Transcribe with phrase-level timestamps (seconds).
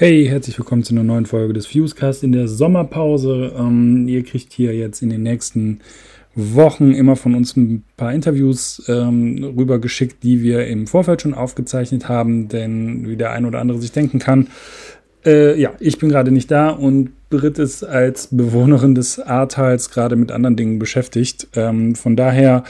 [0.00, 3.52] Hey, herzlich willkommen zu einer neuen Folge des Fusecast in der Sommerpause.
[3.54, 5.80] Ähm, ihr kriegt hier jetzt in den nächsten
[6.34, 12.08] Wochen immer von uns ein paar Interviews ähm, rübergeschickt, die wir im Vorfeld schon aufgezeichnet
[12.08, 14.48] haben, denn wie der ein oder andere sich denken kann,
[15.26, 20.16] äh, ja, ich bin gerade nicht da und Brit ist als Bewohnerin des Ahrtals gerade
[20.16, 21.48] mit anderen Dingen beschäftigt.
[21.54, 22.64] Ähm, von daher,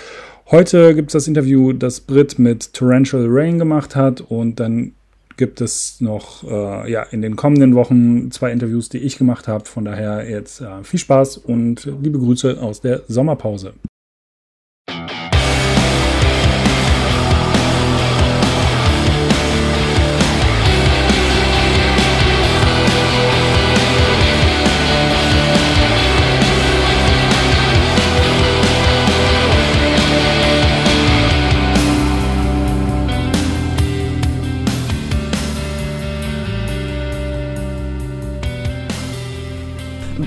[0.51, 4.95] heute gibt es das Interview, das Brit mit Torrential Rain gemacht hat und dann
[5.41, 9.65] gibt es noch äh, ja, in den kommenden Wochen zwei Interviews, die ich gemacht habe.
[9.65, 13.73] Von daher jetzt äh, viel Spaß und liebe Grüße aus der Sommerpause.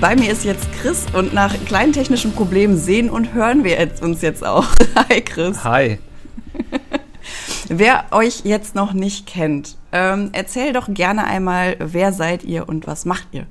[0.04, 4.02] Bei mir ist jetzt Chris und nach kleinen technischen Problemen sehen und hören wir jetzt
[4.02, 4.66] uns jetzt auch.
[5.08, 5.64] Hi Chris.
[5.64, 5.98] Hi.
[7.70, 12.86] Wer euch jetzt noch nicht kennt, ähm, erzähl doch gerne einmal, wer seid ihr und
[12.86, 13.46] was macht ihr?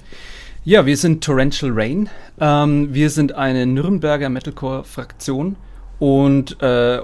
[0.63, 2.07] Ja, wir sind Torrential Rain.
[2.39, 5.55] Ähm, wir sind eine Nürnberger Metalcore-Fraktion
[5.97, 6.99] und äh,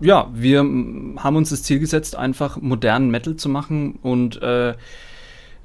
[0.00, 4.74] ja, wir haben uns das Ziel gesetzt, einfach modernen Metal zu machen und äh,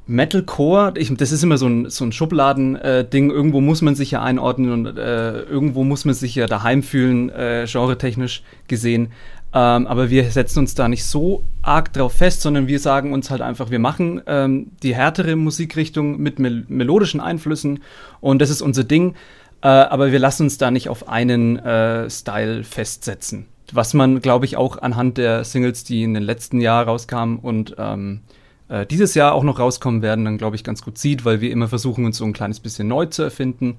[0.07, 3.29] Metalcore, ich, das ist immer so ein, so ein Schubladen-Ding.
[3.29, 6.83] Äh, irgendwo muss man sich ja einordnen und äh, irgendwo muss man sich ja daheim
[6.83, 9.11] fühlen, äh, genretechnisch gesehen.
[9.53, 13.31] Ähm, aber wir setzen uns da nicht so arg drauf fest, sondern wir sagen uns
[13.31, 17.79] halt einfach, wir machen ähm, die härtere Musikrichtung mit mel melodischen Einflüssen
[18.19, 19.15] und das ist unser Ding.
[19.61, 23.47] Äh, aber wir lassen uns da nicht auf einen äh, Style festsetzen.
[23.71, 27.75] Was man, glaube ich, auch anhand der Singles, die in den letzten Jahren rauskamen und
[27.79, 28.21] ähm,
[28.69, 31.51] äh, dieses Jahr auch noch rauskommen werden, dann glaube ich ganz gut sieht, weil wir
[31.51, 33.77] immer versuchen, uns so ein kleines bisschen neu zu erfinden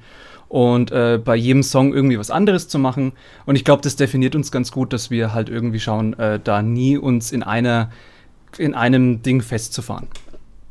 [0.49, 3.13] und äh, bei jedem Song irgendwie was anderes zu machen.
[3.47, 6.63] Und ich glaube, das definiert uns ganz gut, dass wir halt irgendwie schauen, äh, da
[6.63, 7.91] nie uns in einer
[8.59, 10.07] in einem Ding festzufahren.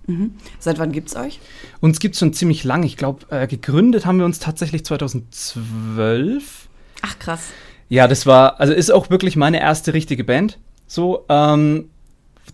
[0.08, 0.36] Mhm.
[0.60, 1.40] Seit wann gibt's euch?
[1.82, 2.84] Uns gibt's schon ziemlich lang.
[2.84, 6.70] Ich glaube, äh, gegründet haben wir uns tatsächlich 2012.
[7.02, 7.50] Ach krass.
[7.90, 10.58] Ja, das war, also ist auch wirklich meine erste richtige Band.
[10.88, 11.90] So, ähm,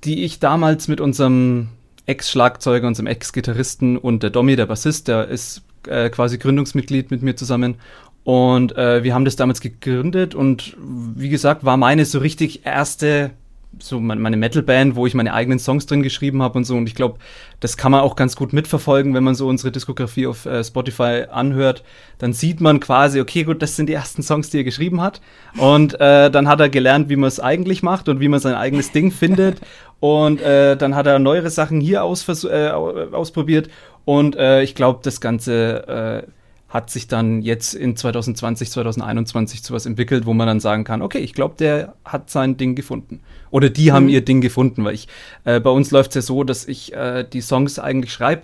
[0.03, 1.69] die ich damals mit unserem
[2.06, 7.35] Ex-Schlagzeuger, unserem Ex-Gitarristen und der Domi, der Bassist, der ist äh, quasi Gründungsmitglied mit mir
[7.35, 7.75] zusammen.
[8.23, 13.31] Und äh, wir haben das damals gegründet und wie gesagt, war meine so richtig erste
[13.79, 16.75] so meine Metal-Band, wo ich meine eigenen Songs drin geschrieben habe und so.
[16.75, 17.19] Und ich glaube,
[17.59, 21.25] das kann man auch ganz gut mitverfolgen, wenn man so unsere Diskografie auf äh, Spotify
[21.31, 21.83] anhört.
[22.17, 25.21] Dann sieht man quasi, okay, gut, das sind die ersten Songs, die er geschrieben hat.
[25.57, 28.55] Und äh, dann hat er gelernt, wie man es eigentlich macht und wie man sein
[28.55, 29.61] eigenes Ding findet.
[29.99, 33.69] Und äh, dann hat er neuere Sachen hier aus, äh, ausprobiert.
[34.03, 36.31] Und äh, ich glaube, das Ganze äh,
[36.71, 41.01] hat sich dann jetzt in 2020, 2021 zu was entwickelt, wo man dann sagen kann,
[41.01, 43.19] okay, ich glaube, der hat sein Ding gefunden.
[43.51, 43.93] Oder die mhm.
[43.93, 45.07] haben ihr Ding gefunden, weil ich,
[45.43, 48.43] äh, bei uns läuft es ja so, dass ich äh, die Songs eigentlich schreibe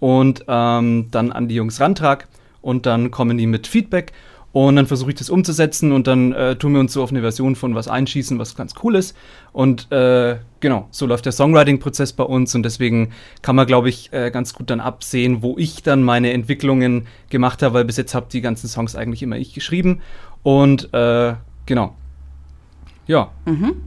[0.00, 2.26] und ähm, dann an die Jungs rantrag
[2.60, 4.12] und dann kommen die mit Feedback
[4.52, 7.20] und dann versuche ich das umzusetzen und dann äh, tun wir uns so auf eine
[7.20, 9.14] Version von was einschießen, was ganz cool ist.
[9.52, 13.10] Und äh, genau, so läuft der Songwriting-Prozess bei uns und deswegen
[13.42, 17.62] kann man, glaube ich, äh, ganz gut dann absehen, wo ich dann meine Entwicklungen gemacht
[17.62, 20.00] habe, weil bis jetzt habe die ganzen Songs eigentlich immer ich geschrieben.
[20.42, 21.34] Und äh,
[21.66, 21.94] genau.
[23.06, 23.30] Ja.
[23.44, 23.82] Mhm.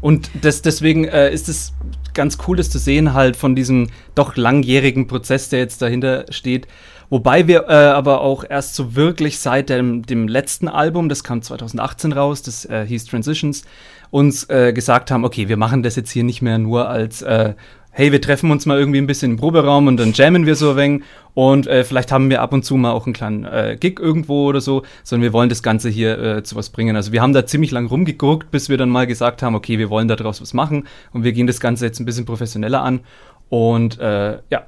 [0.00, 1.72] Und das, deswegen äh, ist es
[2.14, 6.66] ganz cool, das zu sehen, halt von diesem doch langjährigen Prozess, der jetzt dahinter steht
[7.10, 11.42] Wobei wir äh, aber auch erst so wirklich seit dem, dem letzten Album, das kam
[11.42, 13.64] 2018 raus, das äh, hieß Transitions,
[14.10, 17.54] uns äh, gesagt haben, okay, wir machen das jetzt hier nicht mehr nur als, äh,
[17.90, 20.70] hey, wir treffen uns mal irgendwie ein bisschen im Proberaum und dann jammen wir so
[20.70, 21.02] ein wenig
[21.34, 24.46] und äh, vielleicht haben wir ab und zu mal auch einen kleinen äh, Gig irgendwo
[24.46, 26.96] oder so, sondern wir wollen das Ganze hier äh, zu was bringen.
[26.96, 29.90] Also wir haben da ziemlich lang rumgeguckt, bis wir dann mal gesagt haben, okay, wir
[29.90, 33.00] wollen daraus was machen und wir gehen das Ganze jetzt ein bisschen professioneller an
[33.48, 34.66] und äh, ja,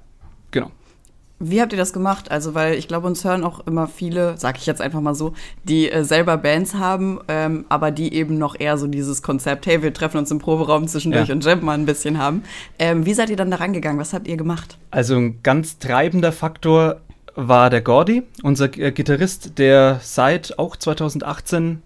[0.51, 0.71] genau.
[1.39, 2.31] Wie habt ihr das gemacht?
[2.31, 5.35] Also, weil ich glaube, uns hören auch immer viele, sag ich jetzt einfach mal so,
[5.65, 9.83] die äh, selber Bands haben, ähm, aber die eben noch eher so dieses Konzept, hey,
[9.83, 11.35] wir treffen uns im Proberaum zwischendurch ja.
[11.35, 12.43] und jammen mal ein bisschen haben.
[12.79, 14.01] Ähm, wie seid ihr dann da rangegangen?
[14.01, 14.79] Was habt ihr gemacht?
[14.91, 17.01] Also, ein ganz treibender Faktor
[17.35, 21.83] war der Gordy, unser äh, Gitarrist, der seit auch 2018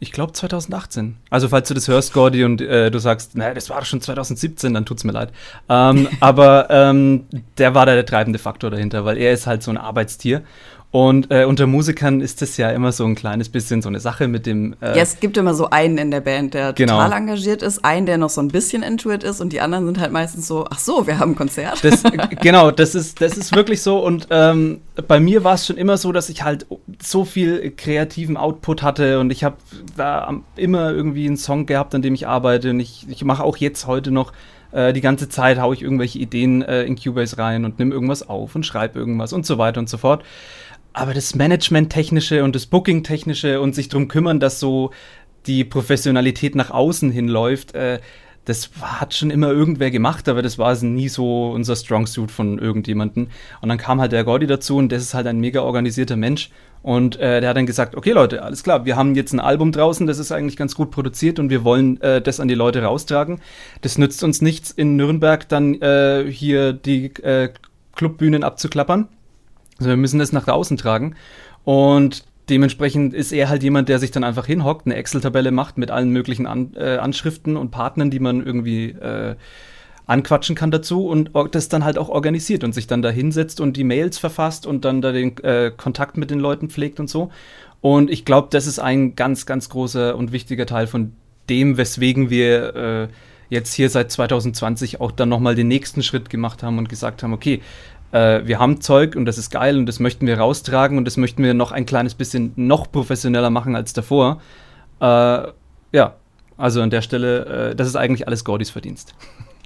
[0.00, 1.16] ich glaube 2018.
[1.30, 4.72] Also falls du das hörst, Gordy, und äh, du sagst, naja, das war schon 2017,
[4.74, 5.32] dann tut's mir leid.
[5.68, 7.24] Ähm, aber ähm,
[7.58, 10.42] der war da der treibende Faktor dahinter, weil er ist halt so ein Arbeitstier.
[10.90, 14.26] Und äh, unter Musikern ist das ja immer so ein kleines bisschen so eine Sache
[14.26, 14.74] mit dem.
[14.80, 16.94] Äh ja, es gibt immer so einen in der Band, der genau.
[16.94, 20.00] total engagiert ist, einen, der noch so ein bisschen intuit ist und die anderen sind
[20.00, 21.84] halt meistens so, ach so, wir haben ein Konzert.
[21.84, 22.02] Das,
[22.40, 24.02] genau, das ist, das ist wirklich so.
[24.02, 26.64] Und ähm, bei mir war es schon immer so, dass ich halt
[27.02, 29.56] so viel kreativen Output hatte und ich habe
[29.94, 32.70] da immer irgendwie einen Song gehabt, an dem ich arbeite.
[32.70, 34.32] Und ich, ich mache auch jetzt heute noch
[34.72, 38.26] äh, die ganze Zeit haue ich irgendwelche Ideen äh, in Cubase rein und nehme irgendwas
[38.26, 40.24] auf und schreibe irgendwas und so weiter und so fort.
[40.98, 44.90] Aber das Management-Technische und das Booking-Technische und sich darum kümmern, dass so
[45.46, 48.00] die Professionalität nach außen hinläuft, äh,
[48.46, 52.58] das hat schon immer irgendwer gemacht, aber das war nie so unser Strong Suit von
[52.58, 53.28] irgendjemandem.
[53.60, 56.50] Und dann kam halt der Gordy dazu und das ist halt ein mega organisierter Mensch.
[56.82, 59.70] Und äh, der hat dann gesagt, okay Leute, alles klar, wir haben jetzt ein Album
[59.70, 62.82] draußen, das ist eigentlich ganz gut produziert und wir wollen äh, das an die Leute
[62.82, 63.40] raustragen.
[63.82, 67.50] Das nützt uns nichts, in Nürnberg dann äh, hier die äh,
[67.94, 69.08] Clubbühnen abzuklappern.
[69.78, 71.14] Also wir müssen das nach draußen tragen.
[71.64, 75.90] Und dementsprechend ist er halt jemand, der sich dann einfach hinhockt, eine Excel-Tabelle macht mit
[75.90, 79.36] allen möglichen An äh, Anschriften und Partnern, die man irgendwie äh,
[80.06, 83.76] anquatschen kann dazu und das dann halt auch organisiert und sich dann da hinsetzt und
[83.76, 87.30] die Mails verfasst und dann da den äh, Kontakt mit den Leuten pflegt und so.
[87.82, 91.12] Und ich glaube, das ist ein ganz, ganz großer und wichtiger Teil von
[91.50, 93.08] dem, weswegen wir äh,
[93.50, 97.32] jetzt hier seit 2020 auch dann nochmal den nächsten Schritt gemacht haben und gesagt haben,
[97.32, 97.60] okay,
[98.12, 101.16] äh, wir haben Zeug und das ist geil und das möchten wir raustragen und das
[101.16, 104.40] möchten wir noch ein kleines bisschen noch professioneller machen als davor.
[105.00, 105.48] Äh,
[105.92, 106.14] ja,
[106.56, 109.14] also an der Stelle, äh, das ist eigentlich alles Gordys Verdienst.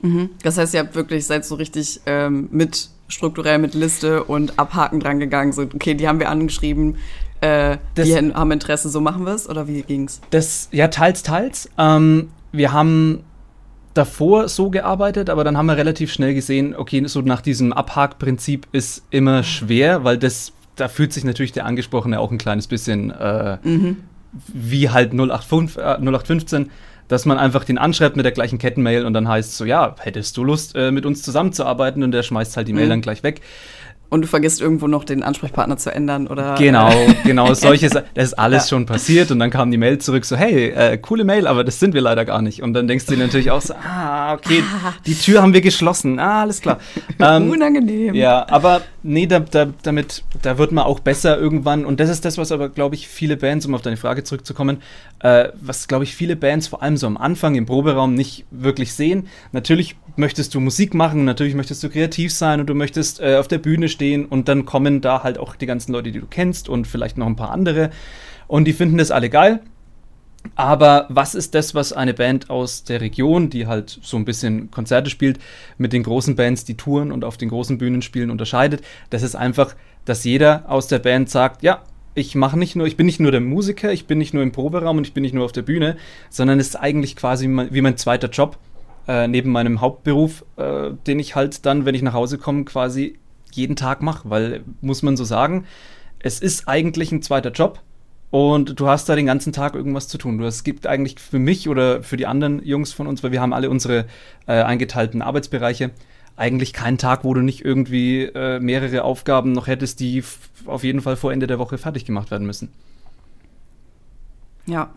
[0.02, 0.30] Mhm.
[0.42, 5.00] Das heißt, ihr habt wirklich seid so richtig ähm, mit strukturell mit Liste und Abhaken
[5.00, 5.52] dran gegangen.
[5.52, 6.96] So, okay, die haben wir angeschrieben,
[7.40, 10.20] äh, das, die haben Interesse, so machen wir es oder wie ging's?
[10.30, 11.68] Das ja teils teils.
[11.78, 13.24] Ähm, wir haben
[13.94, 18.66] davor so gearbeitet, aber dann haben wir relativ schnell gesehen, okay, so nach diesem Abhakprinzip
[18.72, 23.10] ist immer schwer, weil das, da fühlt sich natürlich der Angesprochene auch ein kleines bisschen
[23.10, 23.98] äh, mhm.
[24.48, 26.70] wie halt 085, äh, 0815,
[27.08, 30.36] dass man einfach den anschreibt mit der gleichen Kettenmail und dann heißt so, ja, hättest
[30.36, 32.90] du Lust, äh, mit uns zusammenzuarbeiten und der schmeißt halt die Mail mhm.
[32.90, 33.42] dann gleich weg.
[34.12, 36.54] Und du vergisst irgendwo noch den Ansprechpartner zu ändern oder.
[36.56, 36.90] Genau,
[37.24, 38.68] genau, solches, das ist alles ja.
[38.68, 41.80] schon passiert und dann kam die Mail zurück so, hey, äh, coole Mail, aber das
[41.80, 42.62] sind wir leider gar nicht.
[42.62, 44.92] Und dann denkst du dir natürlich auch so, ah, okay, ah.
[45.06, 46.78] die Tür haben wir geschlossen, ah, alles klar.
[47.18, 48.14] Ähm, Unangenehm.
[48.14, 52.24] Ja, aber nee, da, da, damit, da wird man auch besser irgendwann und das ist
[52.24, 54.82] das, was aber, glaube ich, viele Bands, um auf deine Frage zurückzukommen,
[55.20, 58.92] äh, was, glaube ich, viele Bands vor allem so am Anfang im Proberaum nicht wirklich
[58.92, 59.28] sehen.
[59.52, 63.48] Natürlich möchtest du Musik machen, natürlich möchtest du kreativ sein und du möchtest äh, auf
[63.48, 66.68] der Bühne stehen und dann kommen da halt auch die ganzen Leute, die du kennst
[66.68, 67.90] und vielleicht noch ein paar andere
[68.46, 69.60] und die finden das alle geil.
[70.54, 74.70] Aber was ist das, was eine Band aus der Region, die halt so ein bisschen
[74.70, 75.38] Konzerte spielt,
[75.78, 78.82] mit den großen Bands, die touren und auf den großen Bühnen spielen, unterscheidet?
[79.10, 81.82] Das ist einfach, dass jeder aus der Band sagt, ja,
[82.14, 84.52] ich mache nicht nur, ich bin nicht nur der Musiker, ich bin nicht nur im
[84.52, 85.96] Proberaum und ich bin nicht nur auf der Bühne,
[86.28, 88.58] sondern es ist eigentlich quasi wie mein zweiter Job
[89.08, 93.18] äh, neben meinem Hauptberuf, äh, den ich halt dann, wenn ich nach Hause komme, quasi
[93.52, 95.64] jeden Tag mache, weil muss man so sagen,
[96.18, 97.80] es ist eigentlich ein zweiter Job
[98.32, 100.38] und du hast da den ganzen Tag irgendwas zu tun.
[100.38, 103.42] Du, es gibt eigentlich für mich oder für die anderen Jungs von uns, weil wir
[103.42, 104.06] haben alle unsere
[104.46, 105.90] äh, eingeteilten Arbeitsbereiche,
[106.34, 110.24] eigentlich keinen Tag, wo du nicht irgendwie äh, mehrere Aufgaben noch hättest, die
[110.64, 112.72] auf jeden Fall vor Ende der Woche fertig gemacht werden müssen.
[114.64, 114.88] Ja.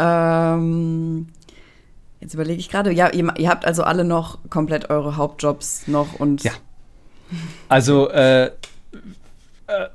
[0.00, 1.28] Ähm,
[2.18, 6.18] jetzt überlege ich gerade, ja, ihr, ihr, habt also alle noch komplett eure Hauptjobs noch
[6.18, 6.42] und.
[6.42, 6.50] Ja.
[7.68, 8.50] Also äh, äh,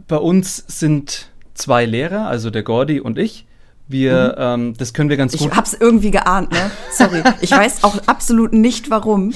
[0.07, 3.45] bei uns sind zwei Lehrer, also der Gordy und ich.
[3.89, 4.65] Wir, mhm.
[4.67, 5.49] ähm, das können wir ganz gut.
[5.49, 6.71] Ich hab's irgendwie geahnt, ne?
[6.91, 7.23] Sorry.
[7.39, 9.33] Ich weiß auch absolut nicht warum,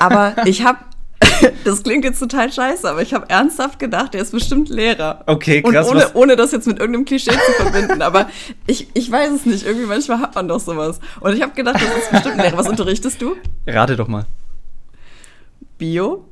[0.00, 0.92] aber ich hab
[1.64, 5.22] das klingt jetzt total scheiße, aber ich habe ernsthaft gedacht, er ist bestimmt Lehrer.
[5.26, 5.88] Okay, krass.
[5.88, 8.28] Und ohne, ohne das jetzt mit irgendeinem Klischee zu verbinden, aber
[8.66, 9.64] ich, ich weiß es nicht.
[9.64, 11.00] Irgendwie manchmal hat man doch sowas.
[11.20, 12.58] Und ich habe gedacht, das ist bestimmt ein Lehrer.
[12.58, 13.36] Was unterrichtest du?
[13.66, 14.26] Rate doch mal.
[15.78, 16.24] Bio?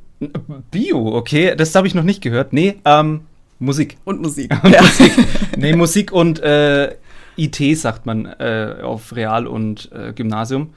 [0.71, 1.55] Bio, okay.
[1.57, 2.53] Das habe ich noch nicht gehört.
[2.53, 3.23] Nee, ähm,
[3.61, 3.99] Musik.
[4.05, 4.51] Und Musik.
[4.65, 4.83] ja.
[4.83, 5.13] Musik.
[5.57, 6.95] Nee, Musik und äh,
[7.37, 10.73] IT sagt man äh, auf Real- und äh, Gymnasium.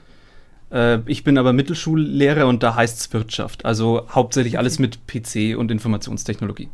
[0.70, 3.64] Äh, ich bin aber Mittelschullehrer und da heißt es Wirtschaft.
[3.64, 6.68] Also hauptsächlich alles mit PC und Informationstechnologie.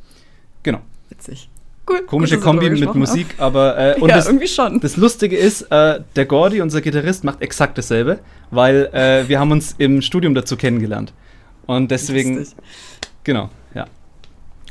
[0.64, 0.81] Genau.
[1.09, 1.49] Witzig.
[1.88, 3.45] Cool, Komische gut, Kombi mit Musik, haben.
[3.45, 4.81] aber äh, und ja, das, irgendwie schon.
[4.81, 8.19] Das Lustige ist, äh, der Gordy, unser Gitarrist, macht exakt dasselbe,
[8.50, 11.12] weil äh, wir haben uns im Studium dazu kennengelernt.
[11.67, 12.59] Und deswegen, Lustig.
[13.25, 13.50] genau.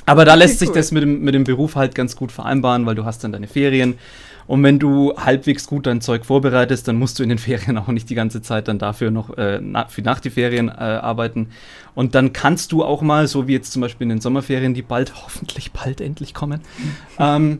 [0.09, 0.75] Aber da lässt sich cool.
[0.75, 3.47] das mit dem, mit dem Beruf halt ganz gut vereinbaren, weil du hast dann deine
[3.47, 3.99] Ferien
[4.47, 7.87] Und wenn du halbwegs gut dein Zeug vorbereitest, dann musst du in den Ferien auch
[7.89, 11.49] nicht die ganze Zeit dann dafür noch äh, nach, nach die Ferien äh, arbeiten.
[11.93, 14.81] Und dann kannst du auch mal, so wie jetzt zum Beispiel in den Sommerferien, die
[14.81, 16.61] bald, hoffentlich bald endlich kommen,
[17.19, 17.59] ähm,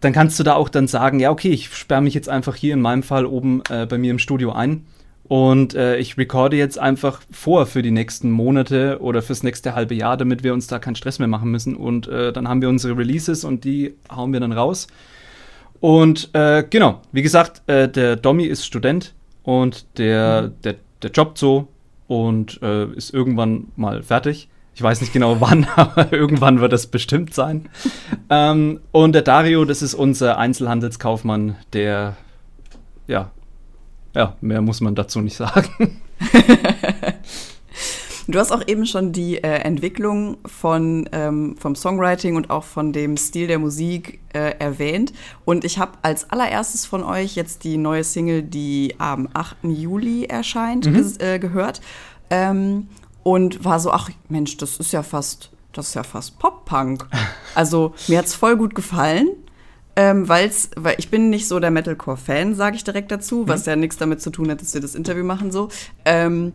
[0.00, 2.74] dann kannst du da auch dann sagen, ja, okay, ich sperre mich jetzt einfach hier
[2.74, 4.86] in meinem Fall oben äh, bei mir im Studio ein
[5.30, 9.94] und äh, ich recorde jetzt einfach vor für die nächsten Monate oder fürs nächste halbe
[9.94, 11.76] Jahr, damit wir uns da keinen Stress mehr machen müssen.
[11.76, 14.88] Und äh, dann haben wir unsere Releases und die hauen wir dann raus.
[15.78, 20.62] Und äh, genau, wie gesagt, äh, der Domi ist Student und der, mhm.
[20.64, 21.68] der, der jobbt so
[22.08, 24.48] und äh, ist irgendwann mal fertig.
[24.74, 27.68] Ich weiß nicht genau wann, aber irgendwann wird das bestimmt sein.
[28.30, 32.16] ähm, und der Dario, das ist unser Einzelhandelskaufmann, der
[33.06, 33.30] ja
[34.14, 36.00] ja, mehr muss man dazu nicht sagen.
[38.30, 42.92] Du hast auch eben schon die äh, Entwicklung von, ähm, vom Songwriting und auch von
[42.92, 45.12] dem Stil der Musik äh, erwähnt.
[45.44, 49.56] Und ich habe als allererstes von euch jetzt die neue Single, die am 8.
[49.64, 51.12] Juli erscheint, mhm.
[51.18, 51.80] äh, gehört.
[52.30, 52.86] Ähm,
[53.24, 57.06] und war so, ach Mensch, das ist ja fast, das ist ja fast Pop-Punk.
[57.56, 59.28] Also mir hat es voll gut gefallen.
[60.00, 63.70] Ähm, weil's, weil ich bin nicht so der Metalcore-Fan, sage ich direkt dazu, was mhm.
[63.70, 65.68] ja nichts damit zu tun hat, dass wir das Interview machen so.
[66.06, 66.54] Ähm,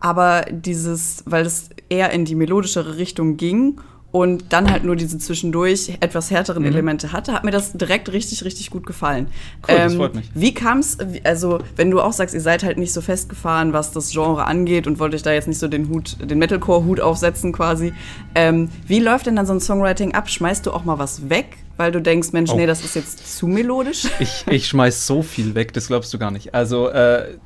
[0.00, 3.80] aber dieses, weil es eher in die melodischere Richtung ging
[4.10, 6.68] und dann halt nur diese zwischendurch etwas härteren mhm.
[6.68, 9.28] Elemente hatte, hat mir das direkt richtig, richtig gut gefallen.
[9.66, 10.30] Cool, ähm, das freut mich.
[10.34, 13.92] Wie kam es, also wenn du auch sagst, ihr seid halt nicht so festgefahren, was
[13.92, 17.52] das Genre angeht und wollt euch da jetzt nicht so den Hut, den Metalcore-Hut aufsetzen
[17.52, 17.94] quasi,
[18.34, 20.28] ähm, wie läuft denn dann so ein Songwriting ab?
[20.28, 22.56] Schmeißt du auch mal was weg, weil du denkst, Mensch, oh.
[22.56, 24.06] nee, das ist jetzt zu melodisch?
[24.20, 26.54] Ich, ich schmeiß so viel weg, das glaubst du gar nicht.
[26.54, 27.36] Also, äh,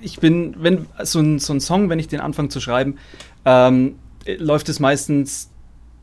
[0.00, 2.96] ich bin, wenn so ein, so ein Song, wenn ich den anfange zu schreiben,
[3.44, 3.96] ähm,
[4.38, 5.50] läuft es meistens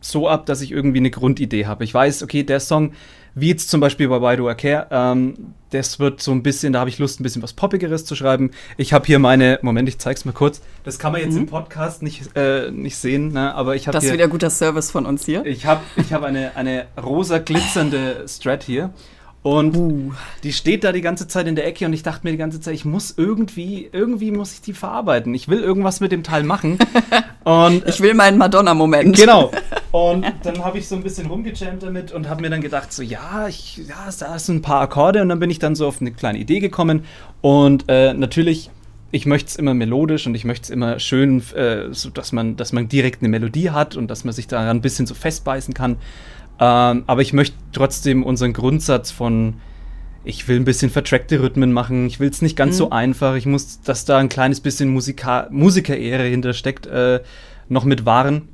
[0.02, 1.84] so ab, dass ich irgendwie eine Grundidee habe.
[1.84, 2.94] Ich weiß, okay, der Song,
[3.40, 6.74] wie jetzt zum Beispiel bei Why Do I Care, ähm, das wird so ein bisschen,
[6.74, 8.52] da habe ich Lust, ein bisschen was Poppigeres zu schreiben.
[8.78, 10.62] Ich habe hier meine, Moment, ich zeig's mal kurz.
[10.84, 11.42] Das kann man jetzt mhm.
[11.42, 13.54] im Podcast nicht, äh, nicht sehen, ne?
[13.54, 15.46] aber ich habe Das ist wieder guter Service von uns hier.
[15.46, 18.92] Ich habe ich hab eine, eine rosa glitzernde Strat hier
[19.42, 20.12] und uh.
[20.44, 22.60] die steht da die ganze Zeit in der Ecke und ich dachte mir die ganze
[22.60, 25.34] Zeit, ich muss irgendwie, irgendwie muss ich die verarbeiten.
[25.34, 26.78] Ich will irgendwas mit dem Teil machen.
[27.46, 29.16] und ich will meinen Madonna-Moment.
[29.16, 29.52] Genau.
[29.92, 33.02] Und dann habe ich so ein bisschen rumgejammt damit und habe mir dann gedacht, so
[33.02, 36.00] ja, ich, ja, da sind ein paar Akkorde und dann bin ich dann so auf
[36.00, 37.06] eine kleine Idee gekommen.
[37.42, 38.70] Und äh, natürlich
[39.12, 42.56] ich möchte es immer melodisch und ich möchte es immer schön, äh, so dass man,
[42.56, 45.74] dass man direkt eine Melodie hat und dass man sich daran ein bisschen so festbeißen
[45.74, 45.98] kann.
[46.60, 49.56] Ähm, aber ich möchte trotzdem unseren Grundsatz von,
[50.24, 52.78] ich will ein bisschen vertrackte Rhythmen machen, ich will es nicht ganz mhm.
[52.78, 57.22] so einfach, ich muss, dass da ein kleines bisschen Musika Musikerehre hintersteckt, äh,
[57.70, 58.50] noch mit wahren.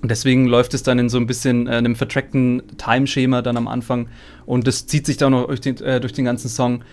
[0.00, 3.68] Und deswegen läuft es dann in so ein bisschen äh, einem vertrackten Timeschema dann am
[3.68, 4.08] Anfang
[4.44, 6.84] und das zieht sich dann noch durch den, äh, durch den ganzen Song.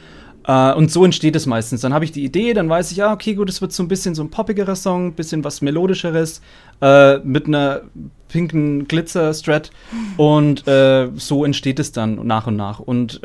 [0.48, 1.82] Uh, und so entsteht es meistens.
[1.82, 3.88] Dann habe ich die Idee, dann weiß ich, ja, okay, gut, es wird so ein
[3.88, 6.42] bisschen so ein poppigerer Song, ein bisschen was melodischeres,
[6.84, 7.82] uh, mit einer
[8.28, 9.70] pinken Glitzer-Strat.
[10.18, 12.80] Und uh, so entsteht es dann nach und nach.
[12.80, 13.22] Und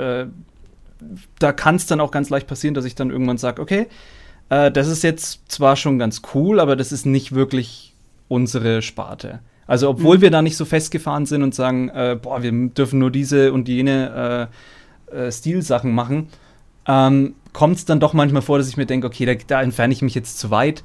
[1.38, 3.86] da kann es dann auch ganz leicht passieren, dass ich dann irgendwann sage, okay,
[4.48, 7.94] das ist jetzt zwar schon ganz cool, aber das ist nicht wirklich
[8.28, 9.40] unsere Sparte.
[9.66, 10.22] Also, obwohl mhm.
[10.22, 11.90] wir da nicht so festgefahren sind und sagen,
[12.22, 14.48] boah, wir dürfen nur diese und jene
[15.30, 16.28] Stilsachen machen,
[16.86, 19.92] ähm, kommt es dann doch manchmal vor, dass ich mir denke, okay, da, da entferne
[19.92, 20.84] ich mich jetzt zu weit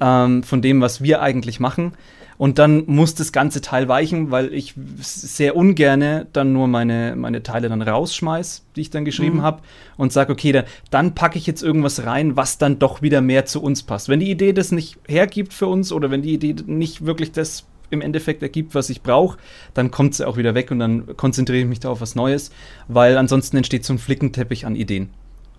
[0.00, 1.92] ähm, von dem, was wir eigentlich machen.
[2.38, 7.42] Und dann muss das ganze Teil weichen, weil ich sehr ungerne dann nur meine, meine
[7.42, 9.42] Teile dann rausschmeiß, die ich dann geschrieben mhm.
[9.42, 9.62] habe,
[9.96, 13.44] und sage, okay, da, dann packe ich jetzt irgendwas rein, was dann doch wieder mehr
[13.46, 14.08] zu uns passt.
[14.08, 17.66] Wenn die Idee das nicht hergibt für uns oder wenn die Idee nicht wirklich das
[17.90, 19.38] im Endeffekt ergibt, was ich brauche,
[19.74, 22.50] dann kommt sie auch wieder weg und dann konzentriere ich mich da auf was Neues,
[22.88, 25.10] weil ansonsten entsteht so ein Flickenteppich an Ideen.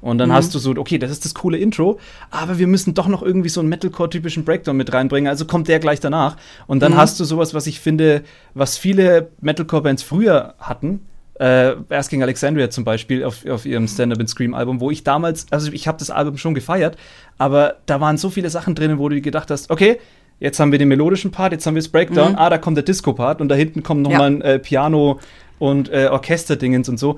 [0.04, 0.34] Und dann mhm.
[0.34, 1.98] hast du so, okay, das ist das coole Intro,
[2.30, 5.80] aber wir müssen doch noch irgendwie so einen Metalcore-typischen Breakdown mit reinbringen, also kommt der
[5.80, 6.36] gleich danach.
[6.68, 6.98] Und dann mhm.
[6.98, 11.06] hast du sowas, was ich finde, was viele Metalcore-Bands früher hatten.
[11.40, 15.72] Äh, Asking Alexandria zum Beispiel auf, auf ihrem Stand-Up and Scream-Album, wo ich damals, also
[15.72, 16.98] ich habe das Album schon gefeiert,
[17.38, 20.00] aber da waren so viele Sachen drin, wo du gedacht hast, okay,
[20.42, 22.38] jetzt haben wir den melodischen Part, jetzt haben wir das Breakdown, mhm.
[22.38, 24.38] ah, da kommt der Disco-Part und da hinten kommt nochmal ja.
[24.38, 25.20] ein äh, Piano
[25.60, 27.18] und äh, Orchesterdingens und so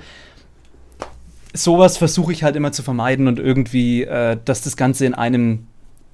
[1.56, 5.68] sowas versuche ich halt immer zu vermeiden und irgendwie, äh, dass das Ganze in einem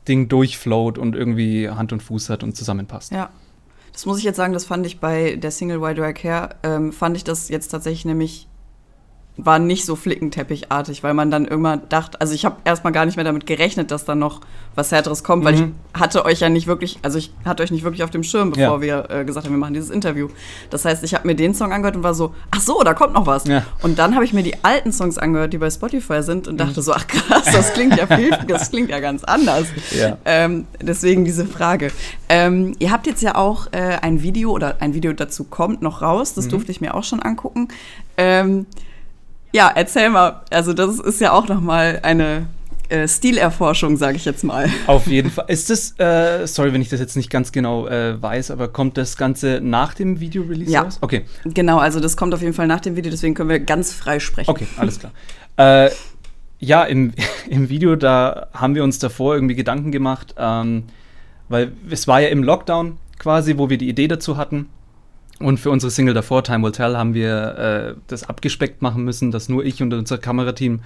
[0.07, 3.12] Ding durchflowt und irgendwie Hand und Fuß hat und zusammenpasst.
[3.12, 3.29] Ja.
[3.93, 6.55] Das muss ich jetzt sagen, das fand ich bei der Single Why Do I Care,
[6.63, 8.48] ähm, fand ich das jetzt tatsächlich nämlich
[9.38, 13.16] war nicht so flickenteppichartig, weil man dann irgendwann dachte, also ich habe erstmal gar nicht
[13.16, 14.42] mehr damit gerechnet, dass da noch
[14.76, 15.76] was härteres kommt, weil Mhm.
[15.96, 18.52] ich hatte euch ja nicht wirklich, also ich hatte euch nicht wirklich auf dem Schirm,
[18.52, 18.82] bevor Ja.
[18.82, 20.28] wir äh, gesagt haben, wir machen dieses Interview.
[20.70, 23.14] Das heißt, ich habe mir den Song angehört und war so, ach so, da kommt
[23.14, 23.46] noch was.
[23.46, 23.66] Ja.
[23.82, 26.58] Und dann habe ich mir die alten Songs angehört, die bei Spotify sind und Mhm.
[26.60, 29.68] dachte so, ach krass, das klingt ja viel, das klingt ja ganz anders.
[29.98, 30.18] Ja.
[30.26, 31.92] Ähm, deswegen diese Frage.
[32.30, 36.02] Ähm, ihr habt jetzt ja auch äh, ein Video oder ein Video dazu kommt noch
[36.02, 36.32] raus.
[36.32, 36.36] Mhm.
[36.36, 37.70] Das durfte ich mir auch schon angucken.
[38.18, 38.68] Ähm,
[39.53, 40.41] ja, erzähl mal.
[40.50, 42.48] Also das ist ja auch noch mal eine
[42.89, 44.70] äh, Stilerforschung, sage ich jetzt mal.
[44.88, 45.46] Auf jeden Fall.
[45.48, 48.98] Ist das, äh, sorry, wenn ich das jetzt nicht ganz genau äh, weiß, aber kommt
[48.98, 50.81] das Ganze nach dem Video-Release Ja.
[50.81, 50.98] raus?
[51.01, 53.93] Okay, Genau, also das kommt auf jeden Fall nach dem Video, deswegen können wir ganz
[53.93, 54.50] frei sprechen.
[54.50, 55.12] okay, alles klar.
[55.58, 55.89] Äh,
[56.60, 57.13] ja, im,
[57.50, 60.84] im Video, da haben wir uns davor irgendwie Gedanken gemacht, ähm,
[61.50, 64.67] weil es war ja im Lockdown quasi, wo wir die Idee dazu hatten.
[65.43, 69.31] Und für unsere Single davor, Time Will Tell, haben wir äh, das abgespeckt machen müssen,
[69.31, 70.81] dass nur ich und unser Kamerateam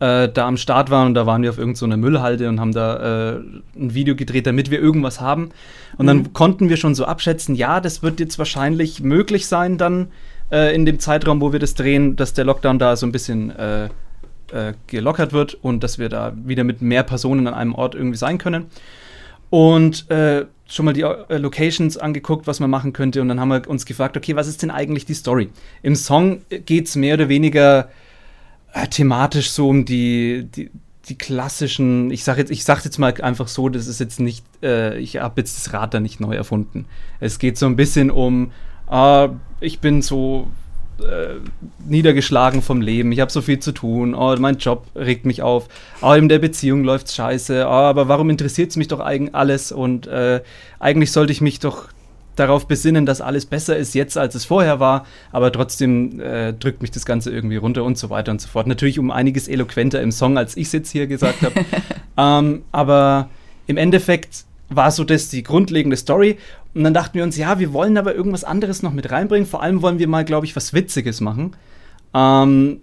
[0.00, 1.08] äh, da am Start waren.
[1.08, 3.40] Und da waren wir auf irgendeiner Müllhalde und haben da äh,
[3.76, 5.50] ein Video gedreht, damit wir irgendwas haben.
[5.96, 10.08] Und dann konnten wir schon so abschätzen, ja, das wird jetzt wahrscheinlich möglich sein, dann
[10.50, 13.50] äh, in dem Zeitraum, wo wir das drehen, dass der Lockdown da so ein bisschen
[13.50, 13.84] äh,
[14.52, 18.18] äh, gelockert wird und dass wir da wieder mit mehr Personen an einem Ort irgendwie
[18.18, 18.66] sein können.
[19.50, 20.06] Und
[20.70, 23.20] schon mal die äh, Locations angeguckt, was man machen könnte.
[23.20, 25.50] Und dann haben wir uns gefragt, okay, was ist denn eigentlich die Story?
[25.82, 27.90] Im Song geht es mehr oder weniger
[28.72, 30.70] äh, thematisch so um die, die,
[31.08, 34.96] die klassischen, ich sage jetzt, sag jetzt mal einfach so, das ist jetzt nicht, äh,
[34.98, 36.86] ich habe jetzt das Rad da nicht neu erfunden.
[37.18, 38.52] Es geht so ein bisschen um,
[38.90, 39.28] äh,
[39.60, 40.46] ich bin so
[41.04, 41.36] äh,
[41.86, 45.68] niedergeschlagen vom Leben, ich habe so viel zu tun, oh, mein Job regt mich auf,
[46.02, 49.72] oh, in der Beziehung läuft's scheiße, oh, aber warum interessiert es mich doch eigentlich alles
[49.72, 50.40] und äh,
[50.78, 51.88] eigentlich sollte ich mich doch
[52.36, 56.80] darauf besinnen, dass alles besser ist jetzt, als es vorher war, aber trotzdem äh, drückt
[56.80, 58.66] mich das Ganze irgendwie runter und so weiter und so fort.
[58.66, 61.64] Natürlich um einiges eloquenter im Song, als ich es jetzt hier gesagt habe.
[62.16, 63.28] ähm, aber
[63.66, 66.38] im Endeffekt war so das die grundlegende Story.
[66.74, 69.46] Und dann dachten wir uns, ja, wir wollen aber irgendwas anderes noch mit reinbringen.
[69.46, 71.56] Vor allem wollen wir mal, glaube ich, was Witziges machen.
[72.14, 72.80] Ähm,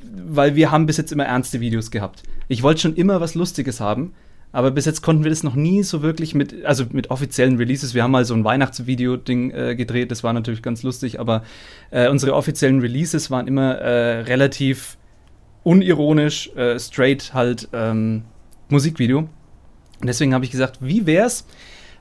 [0.00, 2.22] weil wir haben bis jetzt immer ernste Videos gehabt.
[2.48, 4.14] Ich wollte schon immer was Lustiges haben,
[4.52, 7.94] aber bis jetzt konnten wir das noch nie so wirklich mit, also mit offiziellen Releases.
[7.94, 11.42] Wir haben mal so ein Weihnachtsvideo-Ding äh, gedreht, das war natürlich ganz lustig, aber
[11.90, 14.96] äh, unsere offiziellen Releases waren immer äh, relativ
[15.64, 18.22] unironisch, äh, straight halt ähm,
[18.68, 19.18] Musikvideo.
[19.18, 21.46] Und deswegen habe ich gesagt, wie wär's,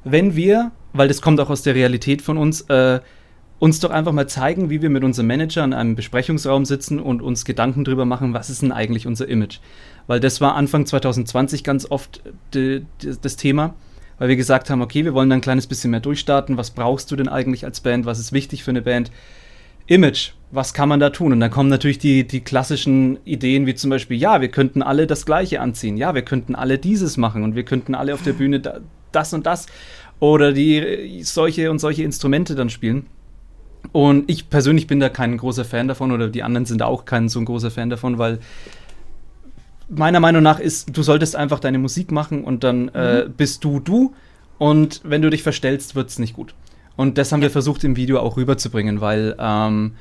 [0.03, 2.99] wenn wir, weil das kommt auch aus der Realität von uns, äh,
[3.59, 7.21] uns doch einfach mal zeigen, wie wir mit unserem Manager in einem Besprechungsraum sitzen und
[7.21, 9.59] uns Gedanken drüber machen, was ist denn eigentlich unser Image?
[10.05, 12.21] Weil das war Anfang 2020 ganz oft
[12.53, 12.83] de,
[13.21, 13.73] das Thema,
[14.19, 16.57] weil wir gesagt haben, okay, wir wollen da ein kleines bisschen mehr durchstarten.
[16.57, 18.05] Was brauchst du denn eigentlich als Band?
[18.05, 19.11] Was ist wichtig für eine Band?
[19.87, 21.31] Image, was kann man da tun?
[21.31, 25.07] Und dann kommen natürlich die, die klassischen Ideen, wie zum Beispiel, ja, wir könnten alle
[25.07, 28.33] das Gleiche anziehen, ja, wir könnten alle dieses machen und wir könnten alle auf der
[28.33, 28.79] Bühne da,
[29.13, 29.67] das und das
[30.19, 33.05] oder die solche und solche Instrumente dann spielen.
[33.91, 37.05] Und ich persönlich bin da kein großer Fan davon oder die anderen sind da auch
[37.05, 38.39] kein so ein großer Fan davon, weil
[39.89, 42.91] meiner Meinung nach ist, du solltest einfach deine Musik machen und dann mhm.
[42.93, 44.13] äh, bist du du
[44.57, 46.53] und wenn du dich verstellst, wird es nicht gut.
[46.95, 49.93] Und das haben wir versucht im Video auch rüberzubringen, weil ähm,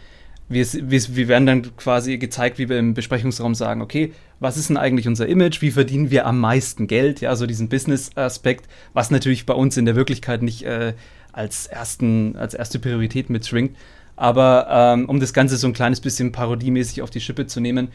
[0.48, 4.68] wir, wir, wir werden dann quasi gezeigt, wie wir im Besprechungsraum sagen, okay, was ist
[4.68, 9.10] denn eigentlich unser Image, wie verdienen wir am meisten Geld, ja, so diesen Business-Aspekt, was
[9.10, 10.94] natürlich bei uns in der Wirklichkeit nicht äh,
[11.32, 13.76] als, ersten, als erste Priorität mitschwingt.
[14.14, 17.88] Aber ähm, um das Ganze so ein kleines bisschen parodiemäßig auf die Schippe zu nehmen,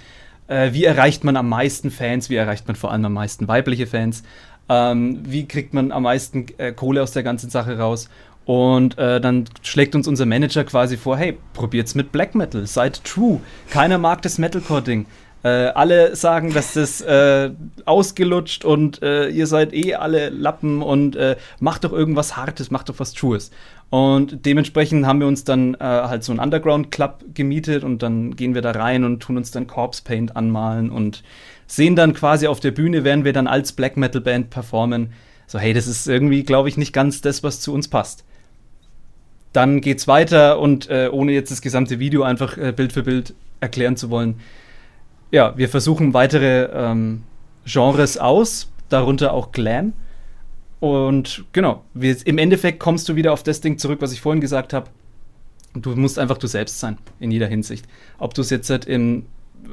[0.48, 3.88] äh, wie erreicht man am meisten Fans, wie erreicht man vor allem am meisten weibliche
[3.88, 4.24] Fans,
[4.70, 8.10] ähm, wie kriegt man am meisten äh, Kohle aus der ganzen Sache raus
[8.52, 13.02] und äh, dann schlägt uns unser Manager quasi vor, hey, probiert's mit Black Metal, seid
[13.06, 13.40] true.
[13.70, 15.06] Keiner mag das Metalcore-Ding.
[15.44, 17.52] Äh, alle sagen, dass das äh,
[17.86, 22.90] ausgelutscht und äh, ihr seid eh alle Lappen und äh, macht doch irgendwas Hartes, macht
[22.90, 23.52] doch was Trues.
[23.90, 28.54] Und dementsprechend haben wir uns dann äh, halt so einen Underground-Club gemietet und dann gehen
[28.54, 31.24] wir da rein und tun uns dann Corpse Paint anmalen und
[31.68, 35.14] sehen dann quasi auf der Bühne, während wir dann als Black Metal Band performen,
[35.48, 38.26] so hey, das ist irgendwie, glaube ich, nicht ganz das, was zu uns passt.
[39.54, 43.34] Dann geht's weiter und äh, ohne jetzt das gesamte Video einfach äh, Bild für Bild
[43.60, 44.40] erklären zu wollen,
[45.32, 47.24] ja, wir versuchen weitere ähm,
[47.66, 49.94] Genres aus, darunter auch Glam.
[50.80, 54.42] Und genau, wir, im Endeffekt kommst du wieder auf das Ding zurück, was ich vorhin
[54.42, 54.90] gesagt habe.
[55.74, 57.86] Du musst einfach du selbst sein, in jeder Hinsicht.
[58.18, 59.26] Ob du es jetzt halt in,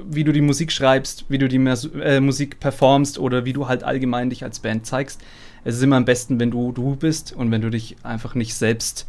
[0.09, 3.83] wie du die Musik schreibst, wie du die äh, Musik performst oder wie du halt
[3.83, 5.21] allgemein dich als Band zeigst.
[5.65, 8.55] Es ist immer am besten, wenn du du bist und wenn du dich einfach nicht
[8.55, 9.07] selbst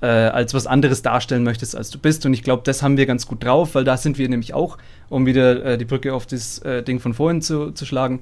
[0.00, 2.24] äh, als was anderes darstellen möchtest, als du bist.
[2.26, 4.78] Und ich glaube, das haben wir ganz gut drauf, weil da sind wir nämlich auch,
[5.08, 8.20] um wieder äh, die Brücke auf das äh, Ding von vorhin zu, zu schlagen,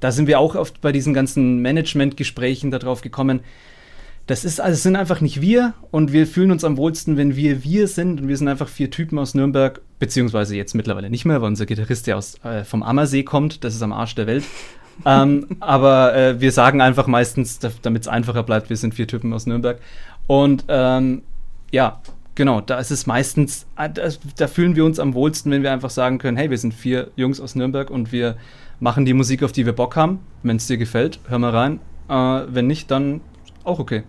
[0.00, 3.40] da sind wir auch oft bei diesen ganzen Management-Gesprächen darauf gekommen.
[4.26, 7.62] Das ist, also sind einfach nicht wir und wir fühlen uns am wohlsten, wenn wir
[7.62, 11.40] wir sind und wir sind einfach vier Typen aus Nürnberg, beziehungsweise jetzt mittlerweile nicht mehr,
[11.40, 14.44] weil unser Gitarrist ja aus, äh, vom Ammersee kommt, das ist am Arsch der Welt.
[15.04, 19.32] ähm, aber äh, wir sagen einfach meistens, damit es einfacher bleibt, wir sind vier Typen
[19.32, 19.78] aus Nürnberg.
[20.26, 21.22] Und ähm,
[21.70, 22.00] ja,
[22.34, 25.72] genau, da ist es meistens, äh, da, da, fühlen wir uns am wohlsten, wenn wir
[25.72, 28.36] einfach sagen können, hey, wir sind vier Jungs aus Nürnberg und wir
[28.80, 30.20] machen die Musik, auf die wir Bock haben.
[30.42, 31.80] Wenn es dir gefällt, hör mal rein.
[32.08, 33.20] Äh, wenn nicht, dann
[33.64, 34.02] auch okay.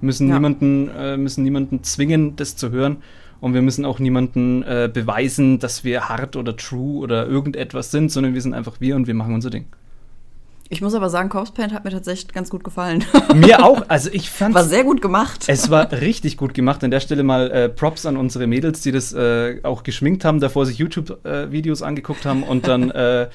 [0.00, 0.34] Müssen, ja.
[0.34, 2.98] niemanden, äh, müssen niemanden zwingen, das zu hören.
[3.40, 8.10] Und wir müssen auch niemanden äh, beweisen, dass wir hart oder true oder irgendetwas sind,
[8.10, 9.66] sondern wir sind einfach wir und wir machen unser Ding.
[10.68, 13.04] Ich muss aber sagen, Corpse Paint hat mir tatsächlich ganz gut gefallen.
[13.34, 13.84] Mir auch.
[13.88, 15.44] Also ich fand war sehr gut gemacht.
[15.46, 16.82] Es war richtig gut gemacht.
[16.82, 20.40] An der Stelle mal äh, Props an unsere Mädels, die das äh, auch geschminkt haben,
[20.40, 23.28] davor sich YouTube-Videos äh, angeguckt haben und dann äh,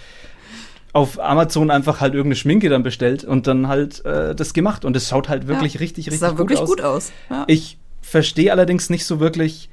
[0.93, 4.83] auf Amazon einfach halt irgendeine Schminke dann bestellt und dann halt äh, das gemacht.
[4.83, 6.69] Und es schaut halt wirklich ja, richtig, richtig sah gut wirklich aus.
[6.69, 7.11] gut aus.
[7.29, 7.45] Ja.
[7.47, 9.69] Ich verstehe allerdings nicht so wirklich,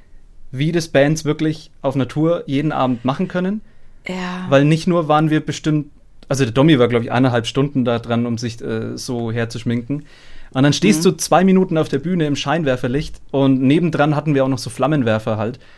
[0.53, 3.63] wie das Bands wirklich auf Natur jeden Abend machen können.
[4.07, 4.47] Ja.
[4.49, 5.91] Weil nicht nur waren wir bestimmt,
[6.29, 10.05] also der Domi war, glaube ich, eineinhalb Stunden da dran, um sich äh, so herzuschminken.
[10.51, 11.11] Und dann stehst mhm.
[11.11, 14.71] du zwei Minuten auf der Bühne im Scheinwerferlicht und nebendran hatten wir auch noch so
[14.71, 15.59] Flammenwerfer halt.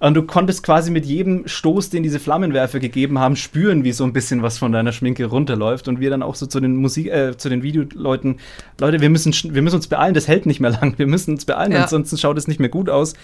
[0.00, 4.04] Und du konntest quasi mit jedem Stoß, den diese Flammenwerfer gegeben haben, spüren, wie so
[4.04, 5.88] ein bisschen was von deiner Schminke runterläuft.
[5.88, 8.38] Und wir dann auch so zu den Musik, äh, zu den Videoleuten,
[8.78, 10.98] Leute, wir müssen, wir müssen uns beeilen, das hält nicht mehr lang.
[10.98, 11.84] Wir müssen uns beeilen, ja.
[11.84, 13.14] ansonsten schaut es nicht mehr gut aus.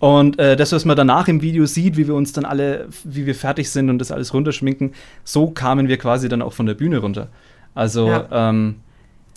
[0.00, 3.26] Und äh, das, was man danach im Video sieht, wie wir uns dann alle, wie
[3.26, 4.92] wir fertig sind und das alles runterschminken,
[5.24, 7.28] so kamen wir quasi dann auch von der Bühne runter.
[7.74, 8.28] Also, ja.
[8.30, 8.76] ähm,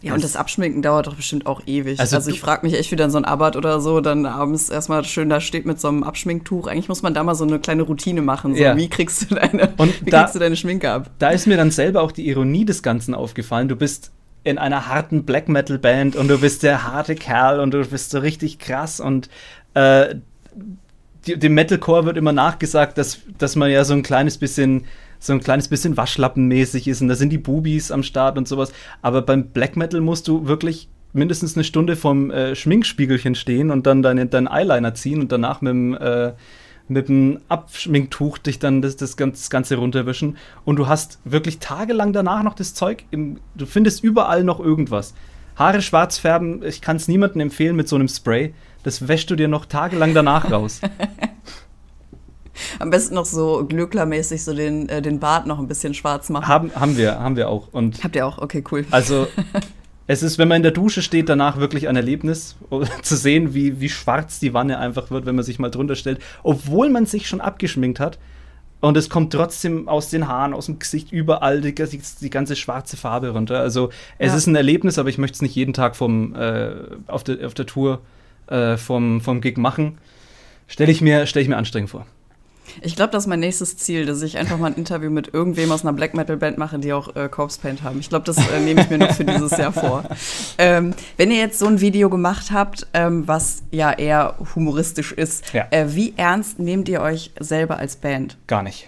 [0.03, 1.99] ja, und das Abschminken dauert doch bestimmt auch ewig.
[1.99, 4.69] Also, also ich frage mich echt, wie dann so ein Abbott oder so dann abends
[4.69, 6.67] erstmal schön da steht mit so einem Abschminktuch.
[6.67, 8.55] Eigentlich muss man da mal so eine kleine Routine machen.
[8.55, 8.75] So, ja.
[8.75, 11.11] Wie kriegst du deine, und wie da, kriegst du deine Schminke ab?
[11.19, 13.67] Da ist mir dann selber auch die Ironie des Ganzen aufgefallen.
[13.67, 14.11] Du bist
[14.43, 18.09] in einer harten Black Metal Band und du bist der harte Kerl und du bist
[18.09, 19.29] so richtig krass und
[19.75, 20.15] äh,
[21.25, 24.85] die, dem Metalcore wird immer nachgesagt, dass, dass man ja so ein kleines bisschen
[25.19, 28.73] so ein kleines bisschen Waschlappenmäßig ist und da sind die Bubis am Start und sowas.
[29.03, 33.85] Aber beim Black Metal musst du wirklich mindestens eine Stunde vom äh, Schminkspiegelchen stehen und
[33.85, 36.33] dann deinen dein Eyeliner ziehen und danach mit dem, äh,
[36.87, 40.37] mit dem Abschminktuch dich dann das, das, das Ganze runterwischen.
[40.65, 43.05] Und du hast wirklich tagelang danach noch das Zeug.
[43.11, 45.13] Im, du findest überall noch irgendwas.
[45.55, 48.53] Haare schwarz färben, ich kann es niemandem empfehlen mit so einem Spray.
[48.83, 50.81] Das wäschst du dir noch tagelang danach raus.
[52.79, 56.47] Am besten noch so glöcklermäßig so den, äh, den Bart noch ein bisschen schwarz machen.
[56.47, 57.69] Haben, haben wir, haben wir auch.
[57.71, 58.37] Und Habt ihr auch?
[58.37, 58.85] Okay, cool.
[58.91, 59.27] Also,
[60.07, 62.55] es ist, wenn man in der Dusche steht, danach wirklich ein Erlebnis,
[63.01, 66.19] zu sehen, wie, wie schwarz die Wanne einfach wird, wenn man sich mal drunter stellt.
[66.43, 68.19] Obwohl man sich schon abgeschminkt hat.
[68.79, 72.55] Und es kommt trotzdem aus den Haaren, aus dem Gesicht, überall die, die, die ganze
[72.55, 73.59] schwarze Farbe runter.
[73.59, 74.37] Also es ja.
[74.37, 76.71] ist ein Erlebnis, aber ich möchte es nicht jeden Tag vom, äh,
[77.05, 77.99] auf, der, auf der Tour äh,
[78.77, 79.97] vom, vom Gig machen.
[80.67, 80.97] Stelle ich,
[81.29, 82.05] stell ich mir anstrengend vor.
[82.81, 85.71] Ich glaube, das ist mein nächstes Ziel, dass ich einfach mal ein Interview mit irgendwem
[85.71, 87.99] aus einer Black Metal Band mache, die auch äh, Corpse Paint haben.
[87.99, 90.03] Ich glaube, das äh, nehme ich mir noch für dieses Jahr vor.
[90.57, 95.53] Ähm, wenn ihr jetzt so ein Video gemacht habt, ähm, was ja eher humoristisch ist,
[95.53, 95.67] ja.
[95.71, 98.37] äh, wie ernst nehmt ihr euch selber als Band?
[98.47, 98.87] Gar nicht.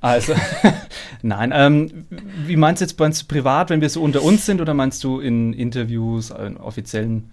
[0.00, 0.34] Also,
[1.22, 1.52] nein.
[1.54, 2.06] Ähm,
[2.46, 5.02] wie meinst du jetzt meinst du privat, wenn wir so unter uns sind, oder meinst
[5.02, 7.32] du in Interviews, in offiziellen?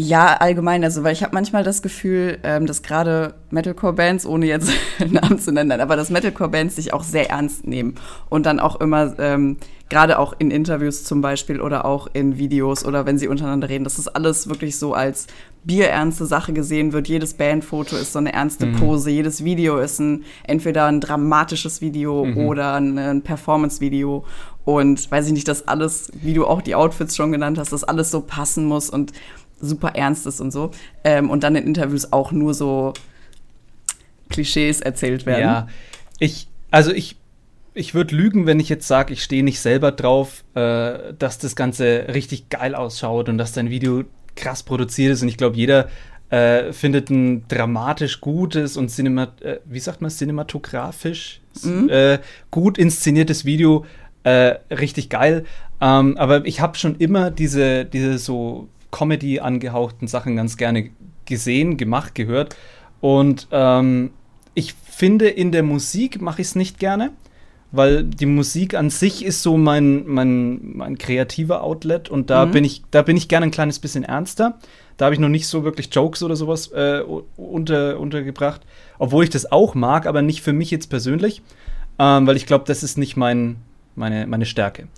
[0.00, 0.82] Ja, allgemein.
[0.82, 5.38] Also, weil ich habe manchmal das Gefühl, ähm, dass gerade Metalcore-Bands, ohne jetzt einen Namen
[5.38, 7.96] zu nennen, aber dass Metalcore-Bands sich auch sehr ernst nehmen
[8.30, 9.58] und dann auch immer, ähm,
[9.90, 13.84] gerade auch in Interviews zum Beispiel oder auch in Videos oder wenn sie untereinander reden,
[13.84, 15.26] dass das alles wirklich so als
[15.64, 17.08] bierernste Sache gesehen wird.
[17.08, 18.76] Jedes Bandfoto ist so eine ernste mhm.
[18.76, 22.38] Pose, jedes Video ist ein entweder ein dramatisches Video mhm.
[22.38, 24.24] oder ein, ein Performance-Video.
[24.64, 27.82] Und weiß ich nicht, dass alles, wie du auch die Outfits schon genannt hast, dass
[27.82, 29.12] alles so passen muss und
[29.60, 30.70] super ernst ist und so.
[31.04, 32.92] Ähm, und dann in Interviews auch nur so
[34.28, 35.42] Klischees erzählt werden.
[35.42, 35.68] Ja,
[36.18, 37.16] ich, also ich,
[37.74, 41.56] ich würde lügen, wenn ich jetzt sage, ich stehe nicht selber drauf, äh, dass das
[41.56, 44.04] Ganze richtig geil ausschaut und dass dein Video
[44.36, 45.22] krass produziert ist.
[45.22, 45.88] Und ich glaube, jeder
[46.30, 51.88] äh, findet ein dramatisch gutes und cinemat äh, wie sagt man, cinematografisch mhm.
[51.90, 52.18] äh,
[52.50, 53.84] gut inszeniertes Video
[54.22, 55.44] äh, richtig geil.
[55.80, 60.90] Ähm, aber ich habe schon immer diese, diese so Comedy angehauchten Sachen ganz gerne
[61.24, 62.56] gesehen, gemacht, gehört.
[63.00, 64.10] Und ähm,
[64.54, 67.10] ich finde, in der Musik mache ich es nicht gerne.
[67.72, 72.50] weil die Musik an sich ist so mein, mein, mein kreativer Outlet und da mhm.
[72.50, 74.58] bin ich, da bin ich gerne ein kleines bisschen ernster.
[74.96, 77.02] Da habe ich noch nicht so wirklich Jokes oder sowas äh,
[77.36, 78.62] unter, untergebracht,
[78.98, 81.42] obwohl ich das auch mag, aber nicht für mich jetzt persönlich,
[81.98, 83.56] ähm, weil ich glaube, das ist nicht mein,
[83.94, 84.88] meine, meine Stärke.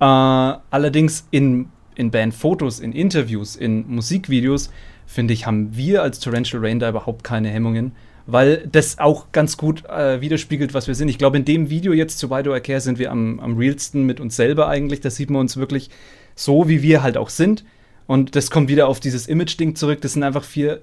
[0.00, 1.68] Äh, allerdings in,
[2.00, 4.70] in Bandfotos, in Interviews, in Musikvideos,
[5.06, 7.92] finde ich, haben wir als Torrential Rain da überhaupt keine Hemmungen
[8.26, 11.08] weil das auch ganz gut äh, widerspiegelt, was wir sind.
[11.08, 13.56] Ich glaube, in dem Video jetzt zu Why Do I Care sind wir am, am
[13.56, 15.00] realsten mit uns selber eigentlich.
[15.00, 15.90] Da sieht man uns wirklich
[16.34, 17.64] so, wie wir halt auch sind.
[18.06, 20.00] Und das kommt wieder auf dieses Image-Ding zurück.
[20.00, 20.80] Das sind einfach vier,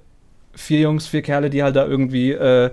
[0.53, 2.71] vier Jungs, vier Kerle, die halt da irgendwie äh,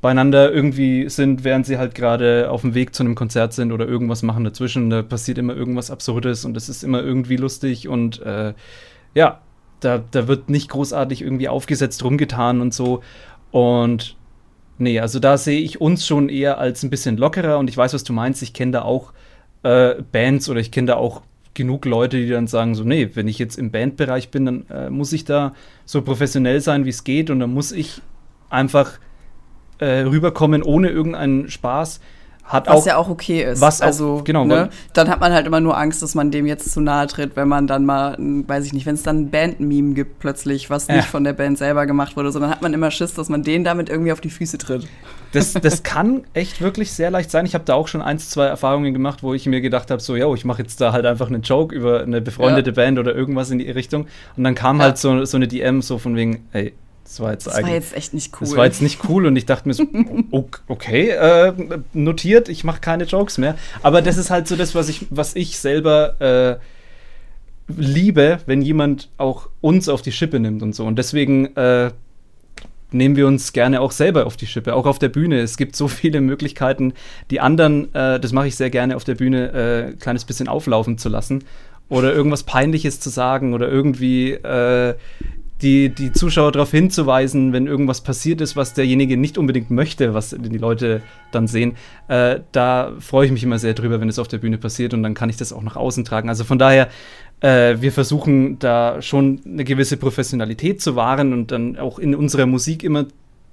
[0.00, 3.86] beieinander irgendwie sind, während sie halt gerade auf dem Weg zu einem Konzert sind oder
[3.86, 4.90] irgendwas machen dazwischen.
[4.90, 8.54] Da passiert immer irgendwas Absurdes und es ist immer irgendwie lustig und äh,
[9.14, 9.40] ja,
[9.80, 13.02] da, da wird nicht großartig irgendwie aufgesetzt rumgetan und so.
[13.50, 14.16] Und
[14.78, 17.94] nee, also da sehe ich uns schon eher als ein bisschen lockerer und ich weiß,
[17.94, 18.42] was du meinst.
[18.42, 19.12] Ich kenne da auch
[19.64, 21.22] äh, Bands oder ich kenne da auch
[21.54, 24.90] genug Leute, die dann sagen so, nee, wenn ich jetzt im Bandbereich bin, dann äh,
[24.90, 28.00] muss ich da so professionell sein, wie es geht und dann muss ich
[28.48, 29.00] einfach
[29.78, 32.00] äh, rüberkommen ohne irgendeinen Spaß.
[32.48, 33.60] Hat was auch, ja auch okay ist.
[33.60, 34.46] Was also, auch, genau.
[34.46, 37.36] Ne, dann hat man halt immer nur Angst, dass man dem jetzt zu nahe tritt,
[37.36, 40.88] wenn man dann mal, weiß ich nicht, wenn es dann ein Band-Meme gibt plötzlich, was
[40.88, 41.02] nicht ja.
[41.02, 43.90] von der Band selber gemacht wurde, sondern hat man immer Schiss, dass man denen damit
[43.90, 44.88] irgendwie auf die Füße tritt.
[45.32, 47.44] Das, das kann echt wirklich sehr leicht sein.
[47.44, 50.16] Ich habe da auch schon eins, zwei Erfahrungen gemacht, wo ich mir gedacht habe, so,
[50.16, 52.76] ja, ich mache jetzt da halt einfach einen Joke über eine befreundete ja.
[52.76, 54.06] Band oder irgendwas in die Richtung.
[54.38, 54.84] Und dann kam ja.
[54.84, 56.72] halt so, so eine DM so von wegen, ey,
[57.08, 58.46] das war jetzt, das war jetzt echt nicht cool.
[58.46, 59.86] Das war jetzt nicht cool und ich dachte mir so,
[60.68, 61.54] okay, äh,
[61.94, 63.56] notiert, ich mache keine Jokes mehr.
[63.82, 69.08] Aber das ist halt so das, was ich, was ich selber äh, liebe, wenn jemand
[69.16, 70.84] auch uns auf die Schippe nimmt und so.
[70.84, 71.92] Und deswegen äh,
[72.90, 75.40] nehmen wir uns gerne auch selber auf die Schippe, auch auf der Bühne.
[75.40, 76.92] Es gibt so viele Möglichkeiten,
[77.30, 80.46] die anderen, äh, das mache ich sehr gerne auf der Bühne, ein äh, kleines bisschen
[80.46, 81.44] auflaufen zu lassen
[81.88, 84.94] oder irgendwas Peinliches zu sagen oder irgendwie äh,
[85.62, 90.30] die, die Zuschauer darauf hinzuweisen, wenn irgendwas passiert ist, was derjenige nicht unbedingt möchte, was
[90.30, 91.76] die Leute dann sehen.
[92.06, 95.02] Äh, da freue ich mich immer sehr drüber, wenn es auf der Bühne passiert und
[95.02, 96.28] dann kann ich das auch nach außen tragen.
[96.28, 96.88] Also von daher,
[97.40, 102.46] äh, wir versuchen da schon eine gewisse Professionalität zu wahren und dann auch in unserer
[102.46, 103.06] Musik immer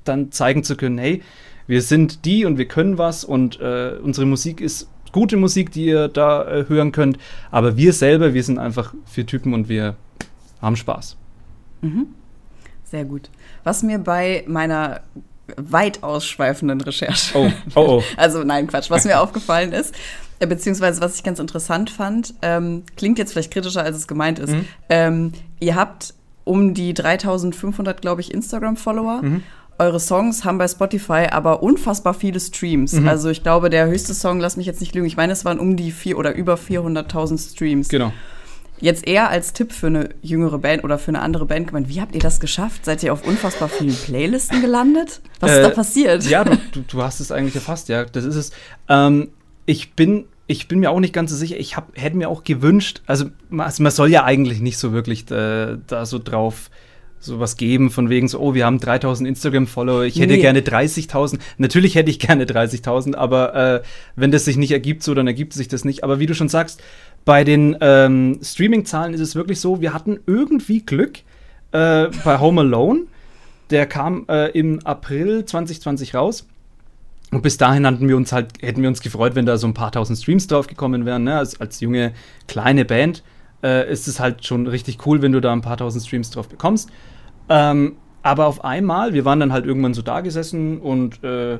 [0.04, 1.24] dann zeigen zu können, hey,
[1.66, 5.86] wir sind die und wir können was und äh, unsere Musik ist gute Musik, die
[5.86, 7.18] ihr da äh, hören könnt,
[7.50, 9.96] aber wir selber, wir sind einfach vier Typen und wir
[10.62, 11.18] haben Spaß.
[11.82, 12.08] Mhm.
[12.84, 13.30] Sehr gut.
[13.64, 15.02] Was mir bei meiner
[15.58, 17.38] weit ausschweifenden Recherche.
[17.38, 18.04] Oh, oh, oh.
[18.18, 18.90] also nein, Quatsch.
[18.90, 19.94] Was mir aufgefallen ist,
[20.40, 24.40] äh, beziehungsweise was ich ganz interessant fand, ähm, klingt jetzt vielleicht kritischer, als es gemeint
[24.40, 24.52] ist.
[24.52, 24.66] Mhm.
[24.90, 29.22] Ähm, ihr habt um die 3500, glaube ich, Instagram-Follower.
[29.22, 29.44] Mhm.
[29.78, 32.94] Eure Songs haben bei Spotify aber unfassbar viele Streams.
[32.94, 33.08] Mhm.
[33.08, 35.60] Also ich glaube, der höchste Song, lass mich jetzt nicht lügen, ich meine, es waren
[35.60, 37.90] um die vier oder über 400.000 Streams.
[37.90, 38.14] Genau.
[38.82, 42.02] Jetzt eher als Tipp für eine jüngere Band oder für eine andere Band gemeint, wie
[42.02, 42.86] habt ihr das geschafft?
[42.86, 45.22] Seid ihr auf unfassbar vielen Playlisten gelandet?
[45.40, 46.24] Was äh, ist da passiert?
[46.26, 48.52] Ja, du, du, du, hast es eigentlich erfasst, ja, das ist es.
[48.90, 49.30] Ähm,
[49.66, 51.58] ich bin ich bin mir auch nicht ganz so sicher.
[51.58, 53.26] Ich hab, hätte mir auch gewünscht, also,
[53.58, 56.70] also man soll ja eigentlich nicht so wirklich äh, da so drauf
[57.26, 60.42] sowas geben, von wegen so, oh, wir haben 3000 Instagram-Follower, ich hätte nee.
[60.42, 61.40] gerne 30.000.
[61.58, 63.82] Natürlich hätte ich gerne 30.000, aber äh,
[64.16, 66.04] wenn das sich nicht ergibt, so, dann ergibt sich das nicht.
[66.04, 66.82] Aber wie du schon sagst,
[67.26, 71.20] bei den ähm, Streaming-Zahlen ist es wirklich so, wir hatten irgendwie Glück
[71.72, 73.02] äh, bei Home Alone.
[73.72, 76.46] Der kam äh, im April 2020 raus.
[77.32, 79.74] Und bis dahin hatten wir uns halt, hätten wir uns gefreut, wenn da so ein
[79.74, 81.24] paar tausend Streams drauf gekommen wären.
[81.24, 81.38] Ne?
[81.38, 82.14] Als, als junge,
[82.48, 83.24] kleine Band
[83.64, 86.48] äh, ist es halt schon richtig cool, wenn du da ein paar tausend Streams drauf
[86.48, 86.90] bekommst.
[87.50, 91.60] Ähm, aber auf einmal, wir waren dann halt irgendwann so da gesessen und äh,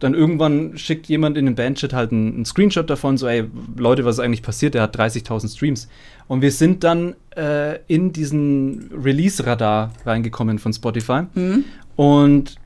[0.00, 3.44] dann irgendwann schickt jemand in den Bandchat halt einen, einen, Screenshot davon, so, ey,
[3.76, 4.74] Leute, was ist eigentlich passiert?
[4.74, 5.88] Der hat 30.000 Streams.
[6.28, 11.22] Und wir sind dann äh, in diesen Release-Radar reingekommen von Spotify.
[11.34, 11.64] Mhm.
[11.96, 12.56] Und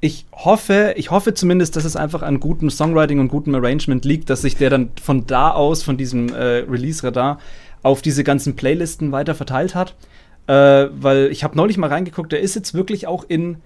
[0.00, 4.28] ich hoffe, ich hoffe zumindest, dass es einfach an gutem Songwriting und gutem Arrangement liegt,
[4.28, 7.38] dass sich der dann von da aus, von diesem äh, Release-Radar,
[7.82, 9.94] auf diese ganzen Playlisten weiter verteilt hat.
[10.46, 13.58] Äh, weil ich habe neulich mal reingeguckt, der ist jetzt wirklich auch in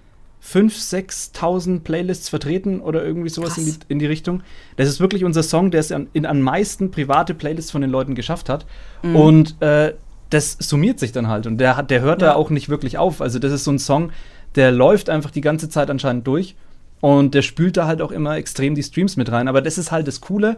[0.45, 4.43] 5.000, 6.000 Playlists vertreten oder irgendwie sowas in die, in die, Richtung.
[4.77, 7.91] Das ist wirklich unser Song, der es an, in am meisten private Playlists von den
[7.91, 8.67] Leuten geschafft hat.
[9.03, 9.17] Mhm.
[9.17, 9.95] Und äh,
[10.31, 11.47] das summiert sich dann halt.
[11.47, 12.29] Und der, der hört ja.
[12.29, 13.21] da auch nicht wirklich auf.
[13.21, 14.13] Also, das ist so ein Song,
[14.55, 16.55] der läuft einfach die ganze Zeit anscheinend durch.
[17.01, 19.49] Und der spült da halt auch immer extrem die Streams mit rein.
[19.49, 20.57] Aber das ist halt das Coole,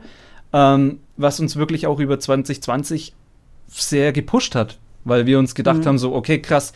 [0.52, 3.14] ähm, was uns wirklich auch über 2020
[3.68, 4.78] sehr gepusht hat.
[5.04, 5.86] Weil wir uns gedacht mhm.
[5.86, 6.72] haben, so, okay, krass,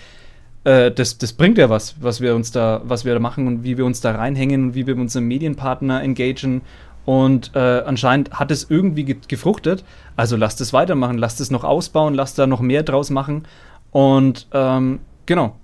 [0.64, 3.64] äh, das, das bringt ja was, was wir uns da, was wir da machen und
[3.64, 6.62] wie wir uns da reinhängen und wie wir mit unseren Medienpartner engagieren
[7.04, 9.84] Und äh, anscheinend hat es irgendwie ge gefruchtet.
[10.16, 13.44] Also lasst es weitermachen, lasst es noch ausbauen, lasst da noch mehr draus machen.
[13.90, 15.56] Und ähm, genau.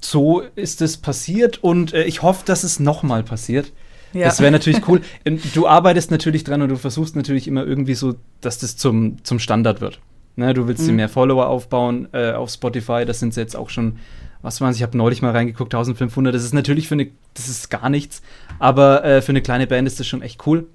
[0.00, 3.72] So ist es passiert und äh, ich hoffe, dass es nochmal passiert.
[4.12, 4.26] Ja.
[4.26, 5.00] Das wäre natürlich cool.
[5.54, 9.40] Du arbeitest natürlich dran und du versuchst natürlich immer irgendwie so, dass das zum, zum
[9.40, 9.98] Standard wird.
[10.36, 10.88] Ne, du willst mhm.
[10.88, 13.04] dir mehr Follower aufbauen äh, auf Spotify.
[13.04, 13.98] Das sind jetzt auch schon,
[14.42, 16.34] was waren Ich habe neulich mal reingeguckt, 1500.
[16.34, 18.22] Das ist natürlich für eine, das ist gar nichts.
[18.58, 20.66] Aber äh, für eine kleine Band ist das schon echt cool.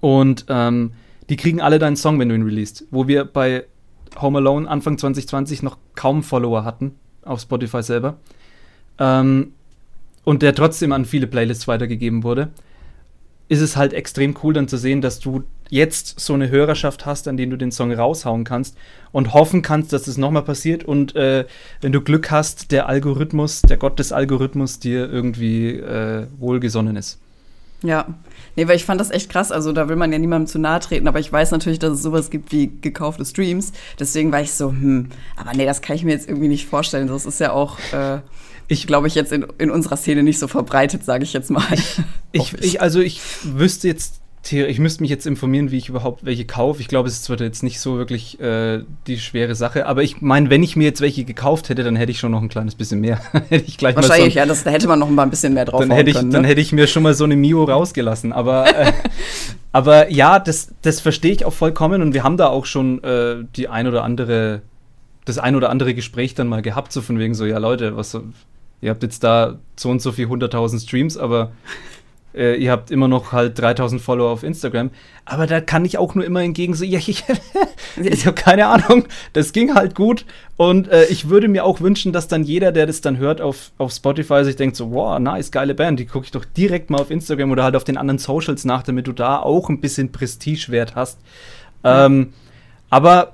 [0.00, 0.92] Und ähm,
[1.28, 2.84] die kriegen alle deinen Song, wenn du ihn releast.
[2.90, 3.64] Wo wir bei
[4.20, 8.16] Home Alone Anfang 2020 noch kaum Follower hatten auf Spotify selber.
[8.98, 9.52] Ähm,
[10.24, 12.50] und der trotzdem an viele Playlists weitergegeben wurde,
[13.48, 17.28] ist es halt extrem cool dann zu sehen, dass du jetzt so eine Hörerschaft hast,
[17.28, 18.76] an denen du den Song raushauen kannst
[19.12, 21.46] und hoffen kannst, dass das nochmal passiert und äh,
[21.80, 27.18] wenn du Glück hast, der Algorithmus, der Gott des Algorithmus dir irgendwie äh, wohlgesonnen ist.
[27.82, 28.06] Ja,
[28.56, 29.52] nee, weil ich fand das echt krass.
[29.52, 32.02] Also da will man ja niemandem zu nahe treten, aber ich weiß natürlich, dass es
[32.02, 33.72] sowas gibt wie gekaufte Streams.
[34.00, 37.08] Deswegen war ich so, hm, aber nee, das kann ich mir jetzt irgendwie nicht vorstellen.
[37.08, 38.20] Das ist ja auch äh,
[38.68, 41.66] ich glaube ich, jetzt in, in unserer Szene nicht so verbreitet, sage ich jetzt mal.
[42.32, 44.20] Ich, ich, also ich wüsste jetzt,
[44.52, 46.80] ich müsste mich jetzt informieren, wie ich überhaupt welche kaufe.
[46.80, 50.20] Ich glaube, es ist zwar jetzt nicht so wirklich äh, die schwere Sache, aber ich
[50.20, 52.74] meine, wenn ich mir jetzt welche gekauft hätte, dann hätte ich schon noch ein kleines
[52.74, 53.20] bisschen mehr.
[53.48, 55.54] hätte ich gleich Wahrscheinlich, mal so, ja, das, da hätte man noch mal ein bisschen
[55.54, 56.34] mehr drauf dann hätte ich, können, ne?
[56.34, 58.32] Dann hätte ich mir schon mal so eine Mio rausgelassen.
[58.32, 58.92] Aber, äh,
[59.72, 63.44] aber ja, das, das verstehe ich auch vollkommen und wir haben da auch schon äh,
[63.56, 64.62] die ein oder andere
[65.24, 68.18] das ein oder andere Gespräch dann mal gehabt, so von wegen so, ja Leute, was,
[68.80, 71.52] ihr habt jetzt da so und so viel 100.000 Streams, aber
[72.34, 74.90] äh, ihr habt immer noch halt 3000 Follower auf Instagram.
[75.24, 77.24] Aber da kann ich auch nur immer entgegen so, ja, ich,
[77.96, 80.24] ich habe keine Ahnung, das ging halt gut.
[80.56, 83.72] Und äh, ich würde mir auch wünschen, dass dann jeder, der das dann hört auf,
[83.78, 87.00] auf Spotify, sich denkt so, wow, nice, geile Band, die gucke ich doch direkt mal
[87.00, 90.12] auf Instagram oder halt auf den anderen Socials nach, damit du da auch ein bisschen
[90.12, 91.18] Prestigewert hast.
[91.84, 92.32] Ähm,
[92.90, 93.33] aber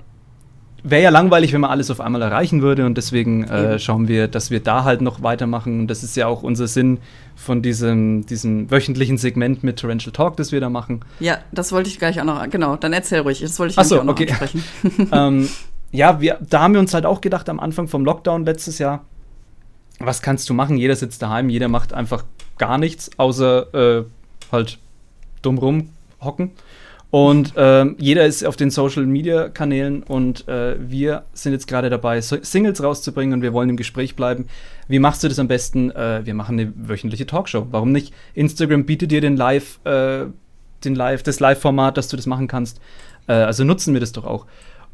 [0.82, 4.28] wäre ja langweilig, wenn man alles auf einmal erreichen würde und deswegen äh, schauen wir,
[4.28, 6.98] dass wir da halt noch weitermachen und das ist ja auch unser Sinn
[7.36, 11.00] von diesem, diesem wöchentlichen Segment mit Torrential Talk, das wir da machen.
[11.20, 14.00] Ja, das wollte ich gleich auch noch, genau, dann erzähl ruhig, das wollte ich so,
[14.00, 14.28] auch noch okay.
[14.28, 14.64] ansprechen.
[15.12, 15.48] ähm,
[15.92, 19.04] ja, wir, da haben wir uns halt auch gedacht am Anfang vom Lockdown letztes Jahr,
[19.98, 20.76] was kannst du machen?
[20.76, 22.24] Jeder sitzt daheim, jeder macht einfach
[22.58, 24.04] gar nichts, außer äh,
[24.50, 24.78] halt
[25.42, 26.52] dumm rumhocken.
[27.10, 31.90] Und ähm, jeder ist auf den Social Media Kanälen und äh, wir sind jetzt gerade
[31.90, 34.46] dabei, Singles rauszubringen und wir wollen im Gespräch bleiben.
[34.86, 35.90] Wie machst du das am besten?
[35.90, 37.66] Äh, wir machen eine wöchentliche Talkshow.
[37.72, 38.14] Warum nicht?
[38.34, 40.26] Instagram bietet dir den Live, äh,
[40.84, 42.80] den Live, das Live-Format, dass du das machen kannst.
[43.26, 44.46] Äh, also nutzen wir das doch auch.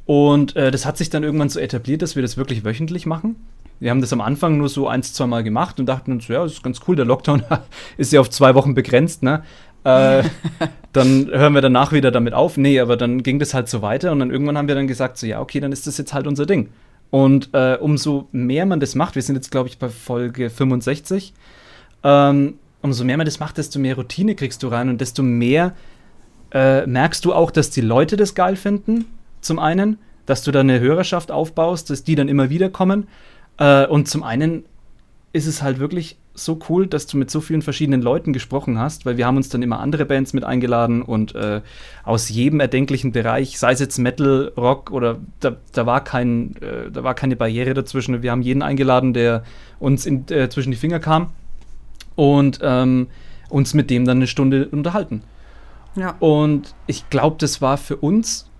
[0.06, 3.36] Und äh, das hat sich dann irgendwann so etabliert, dass wir das wirklich wöchentlich machen.
[3.78, 6.42] Wir haben das am Anfang nur so ein, zwei Mal gemacht und dachten uns, ja,
[6.42, 7.42] das ist ganz cool, der Lockdown
[7.98, 9.42] ist ja auf zwei Wochen begrenzt, ne?
[9.86, 10.24] Äh,
[10.92, 12.56] dann hören wir danach wieder damit auf.
[12.56, 15.16] Nee, aber dann ging das halt so weiter und dann irgendwann haben wir dann gesagt,
[15.16, 16.70] so ja, okay, dann ist das jetzt halt unser Ding.
[17.10, 21.32] Und äh, umso mehr man das macht, wir sind jetzt, glaube ich, bei Folge 65,
[22.02, 25.72] ähm, umso mehr man das macht, desto mehr Routine kriegst du rein und desto mehr
[26.52, 29.04] äh, merkst du auch, dass die Leute das geil finden,
[29.40, 33.06] zum einen, dass du da eine Hörerschaft aufbaust, dass die dann immer wieder kommen.
[33.58, 34.64] Äh, und zum einen
[35.32, 39.06] ist es halt wirklich so cool, dass du mit so vielen verschiedenen Leuten gesprochen hast,
[39.06, 41.62] weil wir haben uns dann immer andere Bands mit eingeladen und äh,
[42.04, 46.90] aus jedem erdenklichen Bereich, sei es jetzt Metal, Rock oder da, da war kein, äh,
[46.92, 48.22] da war keine Barriere dazwischen.
[48.22, 49.42] Wir haben jeden eingeladen, der
[49.78, 51.30] uns in, äh, zwischen die Finger kam
[52.14, 53.08] und ähm,
[53.48, 55.22] uns mit dem dann eine Stunde unterhalten.
[55.94, 56.16] Ja.
[56.20, 58.50] Und ich glaube, das war für uns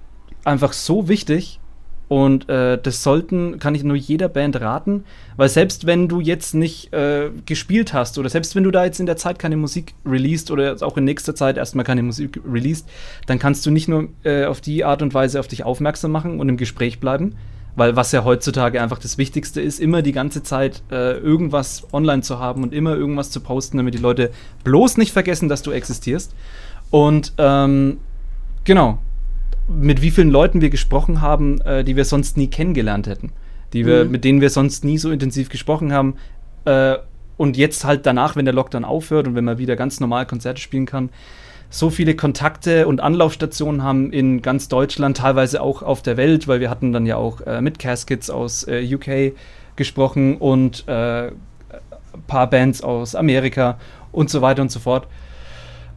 [0.44, 1.60] einfach so wichtig,
[2.08, 5.04] und äh, das sollten, kann ich nur jeder Band raten,
[5.36, 9.00] weil selbst wenn du jetzt nicht äh, gespielt hast oder selbst wenn du da jetzt
[9.00, 12.88] in der Zeit keine Musik released oder auch in nächster Zeit erstmal keine Musik released,
[13.26, 16.38] dann kannst du nicht nur äh, auf die Art und Weise auf dich aufmerksam machen
[16.38, 17.34] und im Gespräch bleiben,
[17.74, 22.22] weil was ja heutzutage einfach das Wichtigste ist, immer die ganze Zeit äh, irgendwas online
[22.22, 24.30] zu haben und immer irgendwas zu posten, damit die Leute
[24.62, 26.36] bloß nicht vergessen, dass du existierst.
[26.90, 27.98] Und ähm,
[28.62, 28.98] genau,
[29.68, 33.32] mit wie vielen Leuten wir gesprochen haben, äh, die wir sonst nie kennengelernt hätten.
[33.72, 34.10] Die wir, mhm.
[34.10, 36.14] mit denen wir sonst nie so intensiv gesprochen haben.
[36.64, 36.96] Äh,
[37.36, 40.60] und jetzt halt danach, wenn der Lockdown aufhört und wenn man wieder ganz normal Konzerte
[40.60, 41.10] spielen kann,
[41.68, 46.60] so viele Kontakte und Anlaufstationen haben in ganz Deutschland, teilweise auch auf der Welt, weil
[46.60, 49.36] wir hatten dann ja auch äh, mit Caskets aus äh, UK
[49.74, 51.32] gesprochen und äh, ein
[52.26, 53.78] paar Bands aus Amerika
[54.12, 55.06] und so weiter und so fort.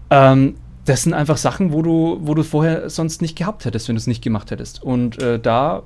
[0.09, 0.55] Ähm,
[0.89, 3.99] das sind einfach Sachen, wo du, wo du vorher sonst nicht gehabt hättest, wenn du
[3.99, 4.81] es nicht gemacht hättest.
[4.81, 5.83] Und äh, da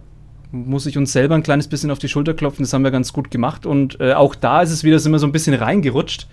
[0.54, 2.64] muss ich uns selber ein kleines bisschen auf die Schulter klopfen.
[2.64, 3.66] Das haben wir ganz gut gemacht.
[3.66, 6.28] Und äh, auch da ist es wieder so immer so ein bisschen reingerutscht.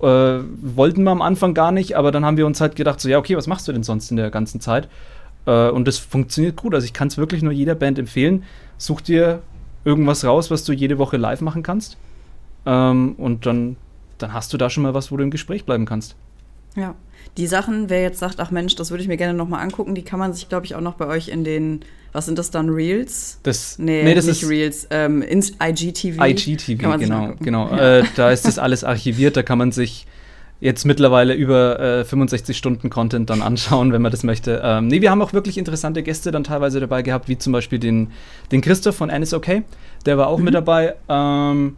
[0.00, 3.10] Äh, wollten wir am Anfang gar nicht, aber dann haben wir uns halt gedacht, so,
[3.10, 4.88] ja, okay, was machst du denn sonst in der ganzen Zeit?
[5.44, 6.74] Äh, und das funktioniert gut.
[6.74, 8.44] Also ich kann es wirklich nur jeder Band empfehlen.
[8.78, 9.42] Such dir
[9.84, 11.98] irgendwas raus, was du jede Woche live machen kannst.
[12.64, 13.76] Ähm, und dann,
[14.16, 16.16] dann hast du da schon mal was, wo du im Gespräch bleiben kannst.
[16.76, 16.94] Ja.
[17.36, 20.02] Die Sachen, wer jetzt sagt, ach Mensch, das würde ich mir gerne nochmal angucken, die
[20.02, 21.80] kann man sich, glaube ich, auch noch bei euch in den,
[22.12, 23.40] was sind das dann, Reels?
[23.42, 26.22] Das, nee, nee das nicht ist Reels, ähm, ins IGTV.
[26.24, 27.32] IGTV, genau.
[27.40, 27.70] genau.
[27.70, 27.98] Ja.
[27.98, 30.06] Äh, da ist das alles archiviert, da kann man sich
[30.60, 34.60] jetzt mittlerweile über äh, 65 Stunden Content dann anschauen, wenn man das möchte.
[34.64, 37.78] Ähm, nee, wir haben auch wirklich interessante Gäste dann teilweise dabei gehabt, wie zum Beispiel
[37.78, 38.12] den,
[38.52, 39.62] den Christoph von Anis OK,
[40.06, 40.44] der war auch Mhm.
[40.44, 40.94] mit dabei.
[41.08, 41.76] Ähm,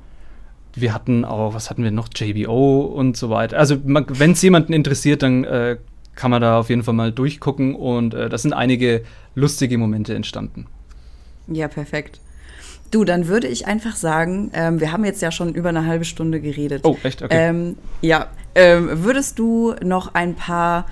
[0.77, 2.09] wir hatten auch, was hatten wir noch?
[2.15, 3.59] JBO und so weiter.
[3.59, 5.79] Also, wenn es jemanden interessiert, dann äh,
[6.15, 9.03] kann man da auf jeden Fall mal durchgucken und äh, da sind einige
[9.35, 10.67] lustige Momente entstanden.
[11.49, 12.21] Ja, perfekt.
[12.91, 16.05] Du, dann würde ich einfach sagen, ähm, wir haben jetzt ja schon über eine halbe
[16.05, 16.85] Stunde geredet.
[16.85, 17.23] Oh, echt?
[17.23, 17.35] Okay.
[17.37, 20.87] Ähm, ja, ähm, würdest du noch ein paar,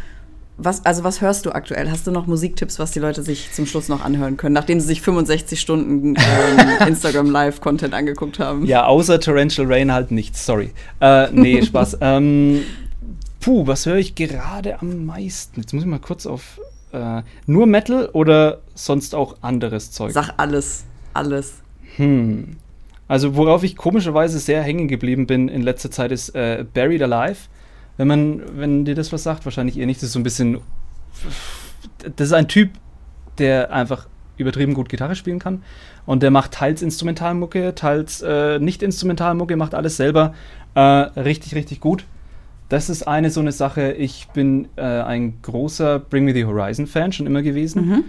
[0.56, 1.90] was, also was hörst du aktuell?
[1.90, 4.86] Hast du noch Musiktipps, was die Leute sich zum Schluss noch anhören können, nachdem sie
[4.86, 8.64] sich 65 Stunden ähm, Instagram Live Content angeguckt haben?
[8.64, 10.70] Ja, außer Torrential Rain halt nichts, sorry.
[11.00, 11.98] Äh, nee, Spaß.
[12.00, 12.62] ähm,
[13.40, 15.60] puh, was höre ich gerade am meisten?
[15.60, 16.60] Jetzt muss ich mal kurz auf.
[16.92, 20.12] Äh, nur Metal oder sonst auch anderes Zeug?
[20.12, 21.54] Sag alles, alles.
[21.96, 22.56] Hm.
[23.08, 27.38] Also, worauf ich komischerweise sehr hängen geblieben bin in letzter Zeit, ist äh, Buried Alive.
[27.96, 29.98] Wenn man, wenn dir das was sagt, wahrscheinlich eher nicht.
[30.00, 30.58] Das ist so ein bisschen.
[32.16, 32.70] Das ist ein Typ,
[33.38, 35.62] der einfach übertrieben gut Gitarre spielen kann.
[36.06, 40.34] Und der macht teils Instrumentalmucke, teils äh, nicht Instrumentalmucke, macht alles selber.
[40.74, 42.04] Äh, richtig, richtig gut.
[42.68, 43.92] Das ist eine so eine Sache.
[43.92, 47.88] Ich bin äh, ein großer Bring Me the Horizon Fan schon immer gewesen.
[47.88, 48.04] Mhm.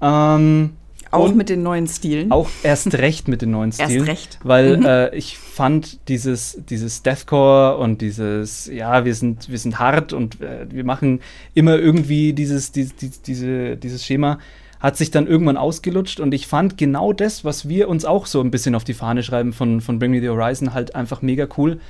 [0.00, 0.70] Ähm,
[1.16, 2.30] Auch und- mit den neuen Stilen.
[2.32, 4.04] auch erst recht mit den neuen Erst Stilen.
[4.04, 4.38] recht.
[4.42, 4.84] Weil Mhm.
[4.86, 10.40] äh, ich fand dieses, dieses Deathcore und dieses, ja, wir sind, wir sind hart und
[10.40, 11.20] äh, wir machen
[11.54, 14.38] immer irgendwie dieses, dieses, dieses, diese, dieses Schema,
[14.78, 18.40] hat sich dann irgendwann ausgelutscht und ich fand genau das, was wir uns auch so
[18.42, 21.48] ein bisschen auf die Fahne schreiben von, von Bring Me the Horizon, halt einfach mega
[21.56, 21.80] cool.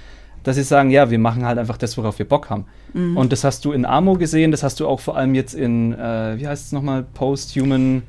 [0.45, 2.67] Dass sie sagen, ja, wir machen halt einfach das, worauf wir Bock haben.
[2.95, 3.17] Mhm.
[3.17, 5.93] Und das hast du in Amo gesehen, das hast du auch vor allem jetzt in,
[5.93, 8.05] äh, wie heißt es nochmal, Post-Human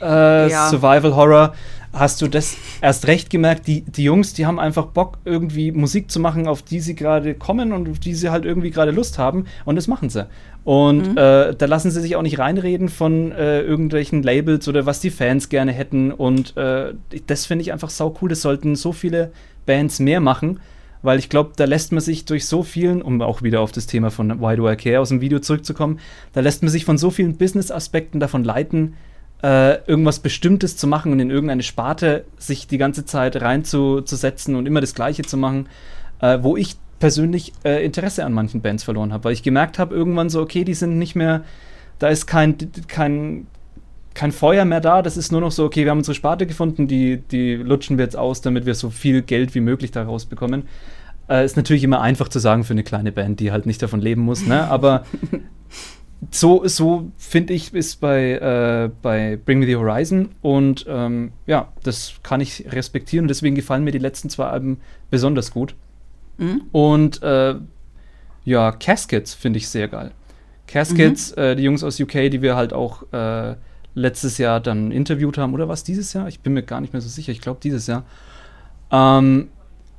[0.00, 0.68] äh, Ja.
[0.68, 1.54] Survival Horror,
[1.92, 3.66] hast du das erst recht gemerkt.
[3.66, 7.34] Die, die Jungs, die haben einfach Bock, irgendwie Musik zu machen, auf die sie gerade
[7.34, 9.46] kommen und auf die sie halt irgendwie gerade Lust haben.
[9.64, 10.26] Und das machen sie.
[10.64, 11.16] Und Mhm.
[11.16, 15.10] äh, da lassen sie sich auch nicht reinreden von äh, irgendwelchen Labels oder was die
[15.10, 16.12] Fans gerne hätten.
[16.12, 16.92] Und äh,
[17.26, 18.28] das finde ich einfach sau cool.
[18.28, 19.32] Das sollten so viele
[19.64, 20.60] Bands mehr machen.
[21.02, 23.86] Weil ich glaube, da lässt man sich durch so vielen, um auch wieder auf das
[23.86, 26.00] Thema von Why Do I Care aus dem Video zurückzukommen,
[26.32, 28.94] da lässt man sich von so vielen Business-Aspekten davon leiten,
[29.42, 34.66] äh, irgendwas Bestimmtes zu machen und in irgendeine Sparte sich die ganze Zeit reinzusetzen und
[34.66, 35.68] immer das Gleiche zu machen,
[36.20, 39.94] äh, wo ich persönlich äh, Interesse an manchen Bands verloren habe, weil ich gemerkt habe
[39.94, 41.44] irgendwann so, okay, die sind nicht mehr,
[41.98, 42.56] da ist kein,
[42.88, 43.46] kein,
[44.14, 46.88] kein Feuer mehr da, das ist nur noch so, okay, wir haben unsere Sparte gefunden,
[46.88, 50.64] die, die lutschen wir jetzt aus, damit wir so viel Geld wie möglich daraus bekommen.
[51.28, 54.00] Äh, ist natürlich immer einfach zu sagen für eine kleine Band, die halt nicht davon
[54.00, 54.68] leben muss, ne?
[54.70, 55.04] aber
[56.30, 61.72] so, so finde ich, ist bei, äh, bei Bring Me the Horizon und ähm, ja,
[61.82, 64.78] das kann ich respektieren und deswegen gefallen mir die letzten zwei Alben
[65.10, 65.74] besonders gut.
[66.38, 66.62] Mhm.
[66.72, 67.56] Und äh,
[68.44, 70.12] ja, Caskets finde ich sehr geil.
[70.66, 73.56] Caskets, äh, die Jungs aus UK, die wir halt auch äh,
[73.94, 76.28] letztes Jahr dann interviewt haben, oder was dieses Jahr?
[76.28, 78.04] Ich bin mir gar nicht mehr so sicher, ich glaube dieses Jahr.
[78.90, 79.48] Ähm,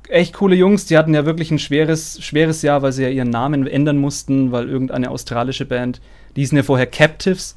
[0.08, 3.30] echt coole Jungs, die hatten ja wirklich ein schweres, schweres Jahr, weil sie ja ihren
[3.30, 6.00] Namen ändern mussten, weil irgendeine australische Band,
[6.36, 7.56] die hießen ja vorher Captives.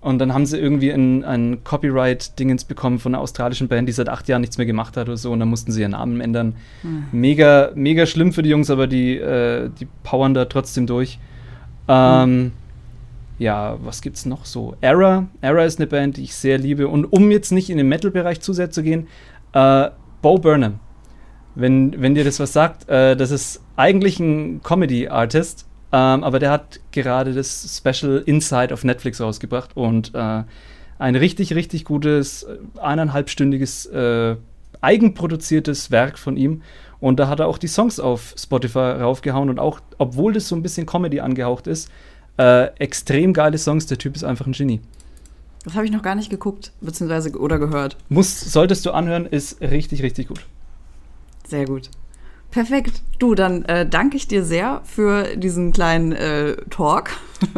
[0.00, 4.08] Und dann haben sie irgendwie ein, ein Copyright-Dingens bekommen von einer australischen Band, die seit
[4.08, 5.30] acht Jahren nichts mehr gemacht hat oder so.
[5.30, 6.56] Und dann mussten sie ihren Namen ändern.
[7.12, 11.20] Mega, mega schlimm für die Jungs, aber die, äh, die powern da trotzdem durch.
[11.86, 12.50] Ähm,
[13.38, 14.74] ja, was gibt's noch so?
[14.80, 15.28] Error.
[15.40, 16.88] Error ist eine Band, die ich sehr liebe.
[16.88, 19.06] Und um jetzt nicht in den Metal-Bereich zu sehr zu gehen,
[19.52, 19.88] äh,
[20.20, 20.80] Bo Burnham.
[21.54, 26.50] Wenn, wenn dir das was sagt, äh, das ist eigentlich ein Comedy-Artist, ähm, aber der
[26.50, 30.42] hat gerade das Special Inside auf Netflix rausgebracht und äh,
[30.98, 34.36] ein richtig, richtig gutes, äh, eineinhalbstündiges, äh,
[34.80, 36.62] eigenproduziertes Werk von ihm.
[37.00, 40.54] Und da hat er auch die Songs auf Spotify raufgehauen und auch, obwohl das so
[40.54, 41.90] ein bisschen Comedy angehaucht ist,
[42.38, 43.86] äh, extrem geile Songs.
[43.86, 44.80] Der Typ ist einfach ein Genie.
[45.64, 47.96] Das habe ich noch gar nicht geguckt, beziehungsweise oder gehört.
[48.08, 50.40] Muss, solltest du anhören, ist richtig, richtig gut.
[51.52, 51.90] Sehr gut.
[52.50, 53.02] Perfekt.
[53.18, 57.10] Du, dann äh, danke ich dir sehr für diesen kleinen äh, Talk,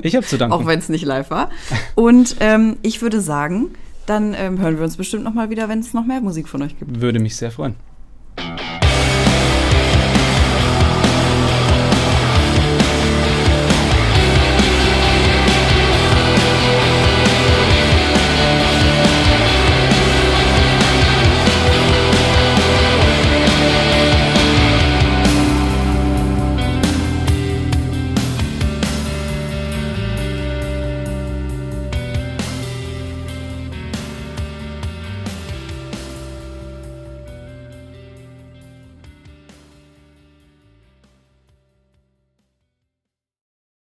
[0.03, 0.53] Ich habe zu danken.
[0.57, 1.49] auch wenn es nicht live war.
[1.95, 3.69] Und ähm, ich würde sagen,
[4.07, 6.63] dann ähm, hören wir uns bestimmt noch mal wieder, wenn es noch mehr Musik von
[6.63, 7.01] euch gibt.
[7.01, 7.77] Würde mich sehr freuen.